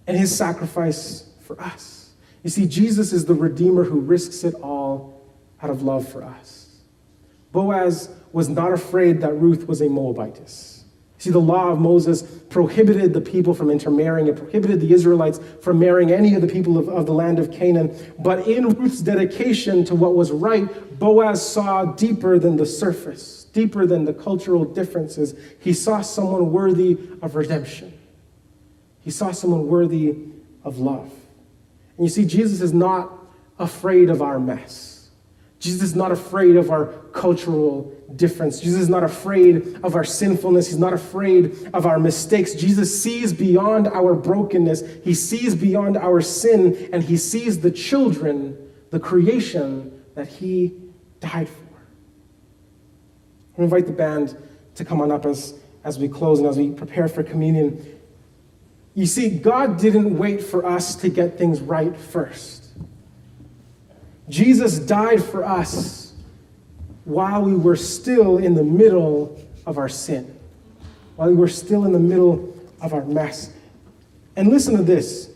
and 0.09 0.17
his 0.17 0.37
sacrifice 0.37 1.29
for 1.43 1.61
us. 1.61 2.11
You 2.43 2.51
see, 2.51 2.67
Jesus 2.67 3.13
is 3.13 3.25
the 3.25 3.35
Redeemer 3.35 3.85
who 3.85 4.01
risks 4.01 4.43
it 4.43 4.55
all 4.57 5.14
out 5.65 5.71
of 5.71 5.83
love 5.83 6.07
for 6.07 6.23
us. 6.23 6.77
Boaz 7.51 8.11
was 8.33 8.51
not 8.51 8.73
afraid 8.73 9.23
that 9.23 9.33
Ruth 9.33 9.67
was 9.67 9.81
a 9.81 9.89
Moabitess. 9.89 10.85
See, 11.17 11.31
the 11.31 11.39
law 11.39 11.69
of 11.69 11.79
Moses 11.79 12.21
prohibited 12.51 13.15
the 13.15 13.21
people 13.21 13.55
from 13.55 13.71
intermarrying. 13.71 14.27
It 14.27 14.37
prohibited 14.37 14.81
the 14.81 14.93
Israelites 14.93 15.41
from 15.63 15.79
marrying 15.79 16.11
any 16.11 16.35
of 16.35 16.43
the 16.43 16.49
people 16.49 16.77
of, 16.77 16.89
of, 16.91 17.07
the 17.07 17.15
land 17.15 17.39
of 17.39 17.51
Canaan. 17.51 17.97
But 18.19 18.47
in 18.47 18.69
Ruth's 18.69 19.01
dedication 19.01 19.87
to 19.87 19.95
what 19.95 20.15
was 20.15 20.31
right, 20.31 20.99
Boaz 20.99 21.41
saw 21.49 21.87
deeper 21.87 22.39
than 22.39 22.57
the 22.57 22.67
surface, 22.67 23.45
deeper 23.45 23.87
than 23.87 24.05
the 24.05 24.13
cultural 24.13 24.67
differences. 24.67 25.35
He 25.61 25.73
saw 25.73 26.03
someone 26.03 26.53
worthy 26.53 26.99
of 27.23 27.37
redemption. 27.37 27.99
He 29.01 29.11
saw 29.11 29.31
someone 29.31 29.67
worthy 29.67 30.15
of 30.63 30.79
love. 30.79 31.11
And 31.97 32.07
you 32.07 32.11
see, 32.11 32.27
Jesus 32.27 32.61
is 32.61 32.75
not 32.75 33.11
afraid 33.59 34.11
of 34.11 34.21
our 34.21 34.39
mess. 34.39 34.94
Jesus 35.65 35.81
is 35.81 35.95
not 35.95 36.13
afraid 36.13 36.57
of 36.57 36.71
our 36.71 36.89
cultural 37.15 37.91
difference. 38.17 38.61
Jesus 38.61 38.83
is 38.83 38.89
not 38.91 39.03
afraid 39.03 39.79
of 39.83 39.95
our 39.95 40.05
sinfulness. 40.05 40.67
He's 40.67 40.79
not 40.79 40.93
afraid 40.93 41.71
of 41.73 41.87
our 41.87 41.99
mistakes. 41.99 42.53
Jesus 42.53 43.03
sees 43.03 43.33
beyond 43.33 43.89
our 43.89 44.15
brokenness. 44.15 44.83
He 45.03 45.15
sees 45.15 45.55
beyond 45.55 45.97
our 45.97 46.21
sin, 46.21 46.91
and 46.93 47.03
he 47.03 47.17
sees 47.17 47.61
the 47.61 47.71
children, 47.71 48.59
the 48.91 49.01
creation 49.01 50.05
that 50.15 50.29
he 50.29 50.77
died 51.21 51.49
for. 51.49 51.79
I 53.57 53.63
invite 53.63 53.87
the 53.87 53.93
band 53.93 54.37
to 54.75 54.85
come 54.85 55.01
on 55.01 55.11
up 55.11 55.25
as, 55.25 55.55
as 55.83 55.99
we 55.99 56.09
close 56.09 56.41
and 56.41 56.47
as 56.47 56.59
we 56.59 56.73
prepare 56.73 57.09
for 57.09 57.23
communion. 57.23 57.99
You 58.93 59.07
see, 59.07 59.31
God 59.31 59.79
didn't 59.79 60.19
wait 60.19 60.43
for 60.43 60.67
us 60.67 60.95
to 60.97 61.09
get 61.09 61.39
things 61.39 61.63
right 61.63 61.97
first. 61.97 62.64
Jesus 64.29 64.79
died 64.79 65.23
for 65.23 65.45
us 65.45 66.13
while 67.05 67.43
we 67.43 67.55
were 67.55 67.77
still 67.77 68.39
in 68.39 68.55
the 68.55 68.65
middle 68.65 69.39
of 69.67 69.79
our 69.79 69.89
sin, 69.89 70.35
while 71.17 71.29
we 71.29 71.37
were 71.37 71.49
still 71.49 71.85
in 71.85 71.93
the 71.93 71.99
middle 71.99 72.55
of 72.81 72.95
our 72.95 73.05
mess. 73.05 73.53
And 74.37 74.49
listen 74.49 74.77
to 74.77 74.83
this. 74.83 75.31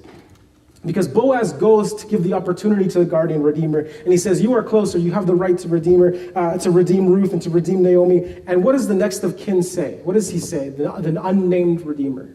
Because 0.87 1.09
Boaz 1.09 1.53
goes 1.53 1.92
to 1.94 2.07
give 2.07 2.22
the 2.22 2.35
opportunity 2.35 2.88
to 2.88 3.01
the 3.01 3.05
guardian 3.05 3.42
redeemer, 3.42 3.81
and 3.81 4.12
he 4.12 4.16
says, 4.16 4.40
"You 4.40 4.53
are 4.55 4.62
closer. 4.62 4.96
You 4.96 5.11
have 5.11 5.27
the 5.27 5.35
right 5.35 5.59
to 5.59 5.68
redeemer, 5.68 6.16
uh, 6.37 6.57
to 6.59 6.70
redeem 6.70 7.09
Ruth 7.09 7.33
and 7.33 7.42
to 7.42 7.51
redeem 7.51 7.83
Naomi." 7.83 8.40
And 8.46 8.62
what 8.62 8.72
does 8.72 8.87
the 8.87 8.94
next 8.94 9.24
of 9.24 9.37
kin 9.37 9.62
say? 9.62 9.98
What 10.05 10.12
does 10.14 10.31
he 10.31 10.38
say? 10.38 10.68
The, 10.68 10.85
the 10.92 11.20
unnamed 11.27 11.85
redeemer. 11.85 12.29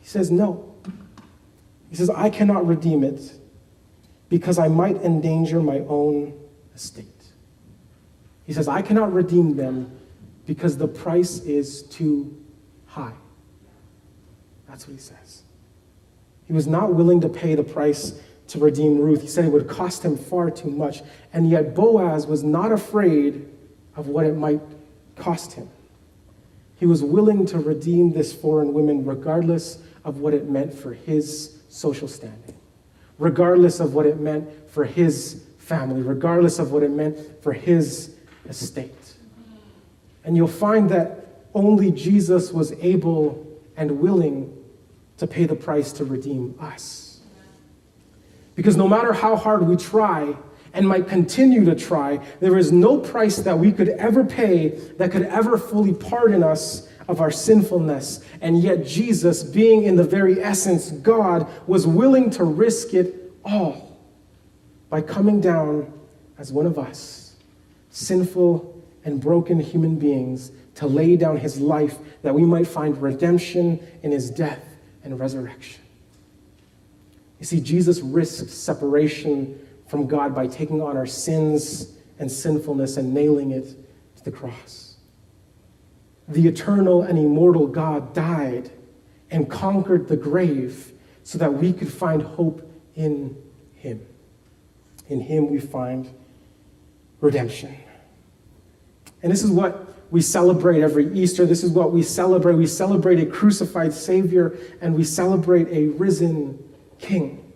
He 0.00 0.08
says, 0.08 0.32
"No." 0.32 0.74
He 1.88 1.94
says, 1.94 2.10
"I 2.10 2.30
cannot 2.30 2.66
redeem 2.66 3.04
it 3.04 3.38
because 4.28 4.58
I 4.58 4.68
might 4.68 4.96
endanger 5.02 5.60
my 5.60 5.80
own 5.80 6.38
estate. 6.74 7.06
He 8.46 8.52
says, 8.52 8.68
I 8.68 8.82
cannot 8.82 9.12
redeem 9.12 9.56
them 9.56 9.90
because 10.46 10.76
the 10.76 10.88
price 10.88 11.40
is 11.40 11.82
too 11.82 12.36
high. 12.86 13.14
That's 14.68 14.86
what 14.86 14.94
he 14.94 15.00
says. 15.00 15.42
He 16.46 16.52
was 16.52 16.66
not 16.66 16.94
willing 16.94 17.20
to 17.22 17.28
pay 17.28 17.54
the 17.54 17.62
price 17.62 18.20
to 18.48 18.58
redeem 18.58 18.98
Ruth. 18.98 19.22
He 19.22 19.28
said 19.28 19.46
it 19.46 19.52
would 19.52 19.68
cost 19.68 20.04
him 20.04 20.16
far 20.16 20.50
too 20.50 20.70
much. 20.70 21.02
And 21.32 21.48
yet 21.48 21.74
Boaz 21.74 22.26
was 22.26 22.42
not 22.42 22.72
afraid 22.72 23.48
of 23.96 24.08
what 24.08 24.26
it 24.26 24.36
might 24.36 24.60
cost 25.16 25.54
him. 25.54 25.70
He 26.76 26.86
was 26.86 27.02
willing 27.02 27.46
to 27.46 27.58
redeem 27.58 28.12
this 28.12 28.32
foreign 28.32 28.74
woman 28.74 29.06
regardless 29.06 29.78
of 30.04 30.18
what 30.18 30.34
it 30.34 30.48
meant 30.50 30.74
for 30.74 30.92
his 30.92 31.58
social 31.68 32.08
standing 32.08 32.53
regardless 33.18 33.80
of 33.80 33.94
what 33.94 34.06
it 34.06 34.18
meant 34.18 34.48
for 34.70 34.84
his 34.84 35.44
family, 35.58 36.02
regardless 36.02 36.58
of 36.58 36.72
what 36.72 36.82
it 36.82 36.90
meant 36.90 37.42
for 37.42 37.52
his 37.52 38.14
estate. 38.48 39.14
And 40.24 40.36
you'll 40.36 40.48
find 40.48 40.90
that 40.90 41.26
only 41.54 41.90
Jesus 41.90 42.52
was 42.52 42.72
able 42.80 43.46
and 43.76 44.00
willing 44.00 44.56
to 45.18 45.26
pay 45.26 45.44
the 45.44 45.54
price 45.54 45.92
to 45.92 46.04
redeem 46.04 46.56
us. 46.60 47.20
Because 48.54 48.76
no 48.76 48.88
matter 48.88 49.12
how 49.12 49.36
hard 49.36 49.66
we 49.66 49.76
try, 49.76 50.36
and 50.74 50.86
might 50.88 51.08
continue 51.08 51.64
to 51.64 51.74
try, 51.74 52.20
there 52.40 52.58
is 52.58 52.72
no 52.72 52.98
price 52.98 53.36
that 53.38 53.58
we 53.58 53.72
could 53.72 53.88
ever 53.90 54.24
pay 54.24 54.70
that 54.98 55.12
could 55.12 55.22
ever 55.22 55.56
fully 55.56 55.94
pardon 55.94 56.42
us 56.42 56.88
of 57.08 57.20
our 57.20 57.30
sinfulness. 57.30 58.24
And 58.40 58.62
yet, 58.62 58.84
Jesus, 58.86 59.42
being 59.42 59.84
in 59.84 59.96
the 59.96 60.04
very 60.04 60.42
essence 60.42 60.90
God, 60.90 61.48
was 61.66 61.86
willing 61.86 62.30
to 62.30 62.44
risk 62.44 62.94
it 62.94 63.32
all 63.44 63.98
by 64.88 65.00
coming 65.00 65.40
down 65.40 65.92
as 66.38 66.52
one 66.52 66.66
of 66.66 66.78
us, 66.78 67.36
sinful 67.90 68.82
and 69.04 69.20
broken 69.20 69.60
human 69.60 69.98
beings, 69.98 70.50
to 70.76 70.86
lay 70.86 71.16
down 71.16 71.36
his 71.36 71.60
life 71.60 71.98
that 72.22 72.34
we 72.34 72.44
might 72.44 72.66
find 72.66 73.00
redemption 73.00 73.84
in 74.02 74.10
his 74.10 74.30
death 74.30 74.64
and 75.04 75.18
resurrection. 75.20 75.82
You 77.38 77.46
see, 77.46 77.60
Jesus 77.60 78.00
risked 78.00 78.50
separation 78.50 79.58
from 79.86 80.06
God 80.06 80.34
by 80.34 80.46
taking 80.46 80.80
on 80.80 80.96
our 80.96 81.06
sins 81.06 81.92
and 82.18 82.30
sinfulness 82.30 82.96
and 82.96 83.12
nailing 83.12 83.50
it 83.50 83.66
to 84.16 84.24
the 84.24 84.30
cross 84.30 84.93
the 86.28 86.46
eternal 86.48 87.02
and 87.02 87.18
immortal 87.18 87.66
God 87.66 88.14
died 88.14 88.70
and 89.30 89.48
conquered 89.48 90.08
the 90.08 90.16
grave 90.16 90.92
so 91.22 91.38
that 91.38 91.52
we 91.52 91.72
could 91.72 91.92
find 91.92 92.22
hope 92.22 92.70
in 92.94 93.36
Him. 93.74 94.04
In 95.08 95.20
Him 95.20 95.50
we 95.50 95.58
find 95.60 96.12
redemption. 97.20 97.76
And 99.22 99.32
this 99.32 99.42
is 99.42 99.50
what 99.50 99.94
we 100.10 100.20
celebrate 100.20 100.82
every 100.82 101.12
Easter. 101.14 101.46
This 101.46 101.64
is 101.64 101.70
what 101.70 101.92
we 101.92 102.02
celebrate. 102.02 102.54
We 102.54 102.66
celebrate 102.66 103.20
a 103.20 103.26
crucified 103.26 103.92
Savior 103.92 104.56
and 104.80 104.94
we 104.94 105.02
celebrate 105.02 105.68
a 105.68 105.88
risen 105.88 106.62
King. 106.98 107.52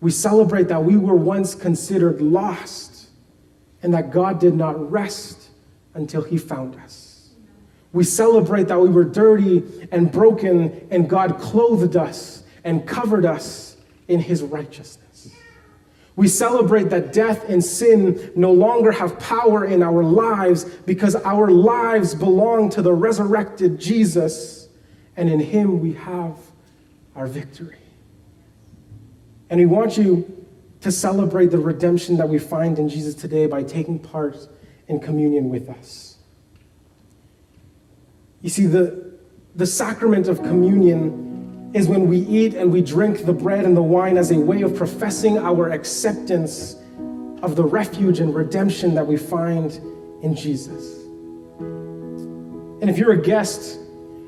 We 0.00 0.10
celebrate 0.10 0.68
that 0.68 0.84
we 0.84 0.96
were 0.96 1.14
once 1.14 1.54
considered 1.54 2.20
lost 2.20 3.08
and 3.82 3.92
that 3.92 4.10
God 4.10 4.38
did 4.38 4.54
not 4.54 4.90
rest 4.90 5.50
until 5.94 6.22
He 6.22 6.38
found 6.38 6.76
us. 6.76 7.03
We 7.94 8.02
celebrate 8.02 8.66
that 8.68 8.80
we 8.80 8.88
were 8.88 9.04
dirty 9.04 9.62
and 9.92 10.10
broken, 10.10 10.88
and 10.90 11.08
God 11.08 11.38
clothed 11.38 11.96
us 11.96 12.42
and 12.64 12.84
covered 12.86 13.24
us 13.24 13.76
in 14.08 14.18
his 14.18 14.42
righteousness. 14.42 15.32
We 16.16 16.26
celebrate 16.26 16.90
that 16.90 17.12
death 17.12 17.48
and 17.48 17.64
sin 17.64 18.32
no 18.34 18.52
longer 18.52 18.90
have 18.90 19.20
power 19.20 19.64
in 19.64 19.80
our 19.80 20.02
lives 20.02 20.64
because 20.64 21.14
our 21.14 21.50
lives 21.52 22.16
belong 22.16 22.68
to 22.70 22.82
the 22.82 22.92
resurrected 22.92 23.78
Jesus, 23.78 24.68
and 25.16 25.30
in 25.30 25.38
him 25.38 25.78
we 25.78 25.92
have 25.92 26.36
our 27.14 27.28
victory. 27.28 27.78
And 29.50 29.60
we 29.60 29.66
want 29.66 29.96
you 29.96 30.46
to 30.80 30.90
celebrate 30.90 31.52
the 31.52 31.58
redemption 31.58 32.16
that 32.16 32.28
we 32.28 32.40
find 32.40 32.76
in 32.80 32.88
Jesus 32.88 33.14
today 33.14 33.46
by 33.46 33.62
taking 33.62 34.00
part 34.00 34.36
in 34.88 34.98
communion 34.98 35.48
with 35.48 35.68
us. 35.68 36.13
You 38.44 38.50
see, 38.50 38.66
the, 38.66 39.16
the 39.54 39.64
sacrament 39.64 40.28
of 40.28 40.42
communion 40.42 41.70
is 41.72 41.88
when 41.88 42.06
we 42.08 42.18
eat 42.18 42.52
and 42.52 42.70
we 42.70 42.82
drink 42.82 43.24
the 43.24 43.32
bread 43.32 43.64
and 43.64 43.74
the 43.74 43.82
wine 43.82 44.18
as 44.18 44.32
a 44.32 44.38
way 44.38 44.60
of 44.60 44.76
professing 44.76 45.38
our 45.38 45.70
acceptance 45.70 46.76
of 47.42 47.56
the 47.56 47.64
refuge 47.64 48.20
and 48.20 48.34
redemption 48.34 48.94
that 48.96 49.06
we 49.06 49.16
find 49.16 49.72
in 50.22 50.36
Jesus. 50.36 51.04
And 52.82 52.90
if 52.90 52.98
you're 52.98 53.12
a 53.12 53.22
guest 53.22 53.78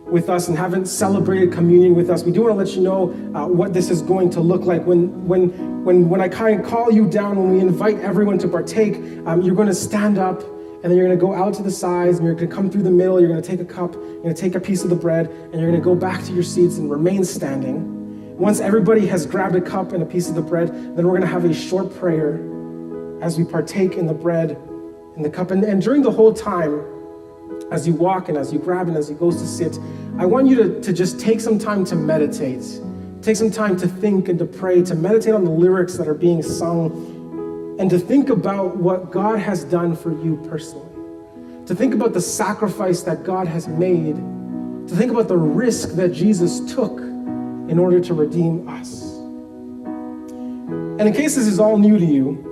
with 0.06 0.30
us 0.30 0.48
and 0.48 0.56
haven't 0.56 0.86
celebrated 0.86 1.52
communion 1.52 1.94
with 1.94 2.08
us, 2.08 2.22
we 2.22 2.32
do 2.32 2.44
want 2.44 2.52
to 2.52 2.56
let 2.56 2.68
you 2.74 2.80
know 2.80 3.10
uh, 3.38 3.46
what 3.46 3.74
this 3.74 3.90
is 3.90 4.00
going 4.00 4.30
to 4.30 4.40
look 4.40 4.62
like. 4.62 4.86
When, 4.86 5.28
when, 5.28 5.84
when, 5.84 6.08
when 6.08 6.22
I 6.22 6.28
kind 6.30 6.58
of 6.58 6.66
call 6.66 6.90
you 6.90 7.06
down, 7.06 7.36
when 7.36 7.52
we 7.52 7.60
invite 7.60 7.98
everyone 7.98 8.38
to 8.38 8.48
partake, 8.48 8.94
um, 9.26 9.42
you're 9.42 9.54
going 9.54 9.68
to 9.68 9.74
stand 9.74 10.16
up 10.16 10.42
and 10.86 10.92
then 10.92 10.98
you're 10.98 11.08
going 11.08 11.18
to 11.18 11.20
go 11.20 11.34
out 11.34 11.52
to 11.52 11.64
the 11.64 11.70
sides 11.72 12.18
and 12.18 12.24
you're 12.24 12.36
going 12.36 12.48
to 12.48 12.54
come 12.54 12.70
through 12.70 12.84
the 12.84 12.90
middle. 12.92 13.18
You're 13.18 13.28
going 13.28 13.42
to 13.42 13.48
take 13.48 13.58
a 13.58 13.64
cup, 13.64 13.94
you're 13.94 14.22
going 14.22 14.32
to 14.32 14.40
take 14.40 14.54
a 14.54 14.60
piece 14.60 14.84
of 14.84 14.88
the 14.88 14.94
bread, 14.94 15.26
and 15.26 15.54
you're 15.54 15.68
going 15.68 15.80
to 15.80 15.84
go 15.84 15.96
back 15.96 16.22
to 16.26 16.32
your 16.32 16.44
seats 16.44 16.76
and 16.76 16.88
remain 16.88 17.24
standing. 17.24 18.38
Once 18.38 18.60
everybody 18.60 19.04
has 19.04 19.26
grabbed 19.26 19.56
a 19.56 19.60
cup 19.60 19.90
and 19.90 20.00
a 20.00 20.06
piece 20.06 20.28
of 20.28 20.36
the 20.36 20.40
bread, 20.40 20.68
then 20.68 21.04
we're 21.04 21.18
going 21.18 21.22
to 21.22 21.26
have 21.26 21.44
a 21.44 21.52
short 21.52 21.92
prayer 21.96 22.34
as 23.20 23.36
we 23.36 23.44
partake 23.44 23.94
in 23.94 24.06
the 24.06 24.14
bread 24.14 24.52
and 25.16 25.24
the 25.24 25.28
cup. 25.28 25.50
And, 25.50 25.64
and 25.64 25.82
during 25.82 26.02
the 26.02 26.12
whole 26.12 26.32
time, 26.32 26.86
as 27.72 27.84
you 27.84 27.94
walk 27.94 28.28
and 28.28 28.38
as 28.38 28.52
you 28.52 28.60
grab 28.60 28.86
and 28.86 28.96
as 28.96 29.08
he 29.08 29.16
goes 29.16 29.42
to 29.42 29.48
sit, 29.48 29.80
I 30.18 30.26
want 30.26 30.46
you 30.46 30.54
to, 30.54 30.80
to 30.82 30.92
just 30.92 31.18
take 31.18 31.40
some 31.40 31.58
time 31.58 31.84
to 31.86 31.96
meditate. 31.96 32.80
Take 33.22 33.34
some 33.34 33.50
time 33.50 33.76
to 33.78 33.88
think 33.88 34.28
and 34.28 34.38
to 34.38 34.44
pray, 34.44 34.84
to 34.84 34.94
meditate 34.94 35.34
on 35.34 35.42
the 35.42 35.50
lyrics 35.50 35.96
that 35.96 36.06
are 36.06 36.14
being 36.14 36.44
sung 36.44 37.15
and 37.78 37.90
to 37.90 37.98
think 37.98 38.30
about 38.30 38.76
what 38.76 39.10
God 39.10 39.38
has 39.38 39.64
done 39.64 39.94
for 39.94 40.10
you 40.10 40.36
personally, 40.48 40.86
to 41.66 41.74
think 41.74 41.94
about 41.94 42.14
the 42.14 42.20
sacrifice 42.20 43.02
that 43.02 43.22
God 43.24 43.46
has 43.46 43.68
made, 43.68 44.16
to 44.16 44.96
think 44.96 45.10
about 45.10 45.28
the 45.28 45.36
risk 45.36 45.90
that 45.90 46.12
Jesus 46.12 46.74
took 46.74 46.98
in 47.00 47.78
order 47.78 48.00
to 48.00 48.14
redeem 48.14 48.66
us. 48.68 49.02
And 50.98 51.02
in 51.02 51.12
case 51.12 51.34
this 51.34 51.46
is 51.46 51.60
all 51.60 51.76
new 51.76 51.98
to 51.98 52.04
you, 52.04 52.42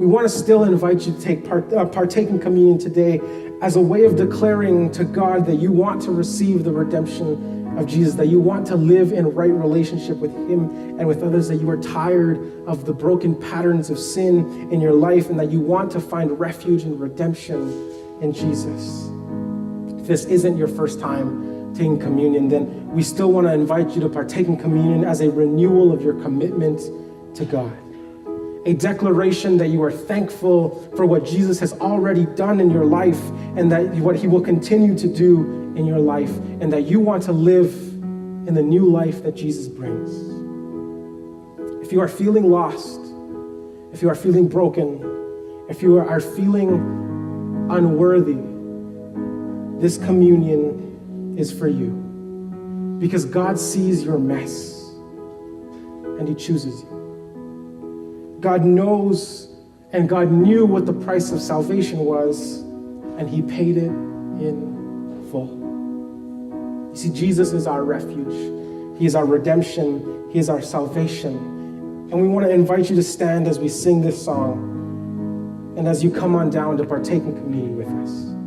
we 0.00 0.06
want 0.06 0.24
to 0.24 0.34
still 0.34 0.64
invite 0.64 1.06
you 1.06 1.12
to 1.12 1.20
take 1.20 1.46
part, 1.46 1.72
uh, 1.72 1.84
partake 1.84 2.28
in 2.28 2.40
communion 2.40 2.78
today 2.78 3.20
as 3.60 3.76
a 3.76 3.80
way 3.80 4.04
of 4.04 4.16
declaring 4.16 4.90
to 4.92 5.04
God 5.04 5.44
that 5.46 5.56
you 5.56 5.70
want 5.70 6.00
to 6.02 6.10
receive 6.10 6.64
the 6.64 6.72
redemption 6.72 7.59
of 7.80 7.86
Jesus, 7.86 8.14
that 8.14 8.26
you 8.26 8.40
want 8.40 8.66
to 8.68 8.76
live 8.76 9.12
in 9.12 9.32
right 9.34 9.50
relationship 9.50 10.16
with 10.18 10.32
Him 10.32 10.98
and 10.98 11.06
with 11.06 11.22
others, 11.22 11.48
that 11.48 11.56
you 11.56 11.68
are 11.70 11.76
tired 11.76 12.38
of 12.66 12.84
the 12.84 12.92
broken 12.92 13.34
patterns 13.34 13.90
of 13.90 13.98
sin 13.98 14.70
in 14.72 14.80
your 14.80 14.92
life, 14.92 15.30
and 15.30 15.38
that 15.38 15.50
you 15.50 15.60
want 15.60 15.90
to 15.92 16.00
find 16.00 16.38
refuge 16.38 16.82
and 16.82 17.00
redemption 17.00 17.58
in 18.20 18.32
Jesus. 18.32 19.08
If 20.00 20.06
this 20.06 20.24
isn't 20.26 20.56
your 20.56 20.68
first 20.68 21.00
time 21.00 21.74
taking 21.74 21.98
communion, 21.98 22.48
then 22.48 22.90
we 22.90 23.02
still 23.02 23.32
want 23.32 23.46
to 23.46 23.52
invite 23.52 23.90
you 23.90 24.00
to 24.02 24.08
partake 24.08 24.46
in 24.46 24.56
communion 24.56 25.04
as 25.04 25.20
a 25.20 25.30
renewal 25.30 25.92
of 25.92 26.02
your 26.02 26.14
commitment 26.14 26.80
to 27.36 27.44
God 27.44 27.76
a 28.66 28.74
declaration 28.74 29.56
that 29.56 29.68
you 29.68 29.82
are 29.82 29.90
thankful 29.90 30.70
for 30.94 31.06
what 31.06 31.24
Jesus 31.24 31.58
has 31.60 31.72
already 31.74 32.26
done 32.26 32.60
in 32.60 32.70
your 32.70 32.84
life 32.84 33.20
and 33.56 33.72
that 33.72 33.86
what 33.96 34.16
he 34.16 34.26
will 34.26 34.42
continue 34.42 34.94
to 34.98 35.08
do 35.08 35.59
in 35.80 35.86
your 35.86 35.98
life, 35.98 36.36
and 36.60 36.72
that 36.72 36.82
you 36.82 37.00
want 37.00 37.24
to 37.24 37.32
live 37.32 37.72
in 38.46 38.54
the 38.54 38.62
new 38.62 38.84
life 38.84 39.22
that 39.24 39.34
Jesus 39.34 39.66
brings. 39.66 40.10
If 41.84 41.90
you 41.92 42.00
are 42.00 42.08
feeling 42.08 42.48
lost, 42.48 43.00
if 43.92 44.02
you 44.02 44.08
are 44.08 44.14
feeling 44.14 44.46
broken, 44.46 45.00
if 45.68 45.82
you 45.82 45.98
are 45.98 46.20
feeling 46.20 46.68
unworthy, 47.70 48.38
this 49.80 49.98
communion 49.98 51.34
is 51.36 51.50
for 51.52 51.66
you. 51.66 51.90
Because 53.00 53.24
God 53.24 53.58
sees 53.58 54.04
your 54.04 54.18
mess 54.18 54.76
and 56.18 56.28
He 56.28 56.34
chooses 56.34 56.82
you. 56.82 58.38
God 58.40 58.64
knows 58.64 59.48
and 59.92 60.08
God 60.08 60.30
knew 60.30 60.66
what 60.66 60.86
the 60.86 60.92
price 60.92 61.32
of 61.32 61.40
salvation 61.40 61.98
was, 62.00 62.60
and 63.18 63.28
He 63.28 63.42
paid 63.42 63.76
it 63.76 63.88
in 63.88 65.28
full. 65.30 65.59
See, 67.00 67.08
Jesus 67.08 67.54
is 67.54 67.66
our 67.66 67.82
refuge, 67.82 68.98
He 68.98 69.06
is 69.06 69.14
our 69.14 69.24
redemption, 69.24 70.28
He 70.30 70.38
is 70.38 70.50
our 70.50 70.60
salvation. 70.60 71.34
And 72.12 72.20
we 72.20 72.28
want 72.28 72.44
to 72.44 72.52
invite 72.52 72.90
you 72.90 72.96
to 72.96 73.02
stand 73.02 73.48
as 73.48 73.58
we 73.58 73.70
sing 73.70 74.02
this 74.02 74.22
song 74.22 75.74
and 75.78 75.88
as 75.88 76.04
you 76.04 76.10
come 76.10 76.34
on 76.34 76.50
down 76.50 76.76
to 76.76 76.84
partake 76.84 77.22
in 77.22 77.32
communion 77.32 77.78
with 77.78 77.88
us. 77.88 78.39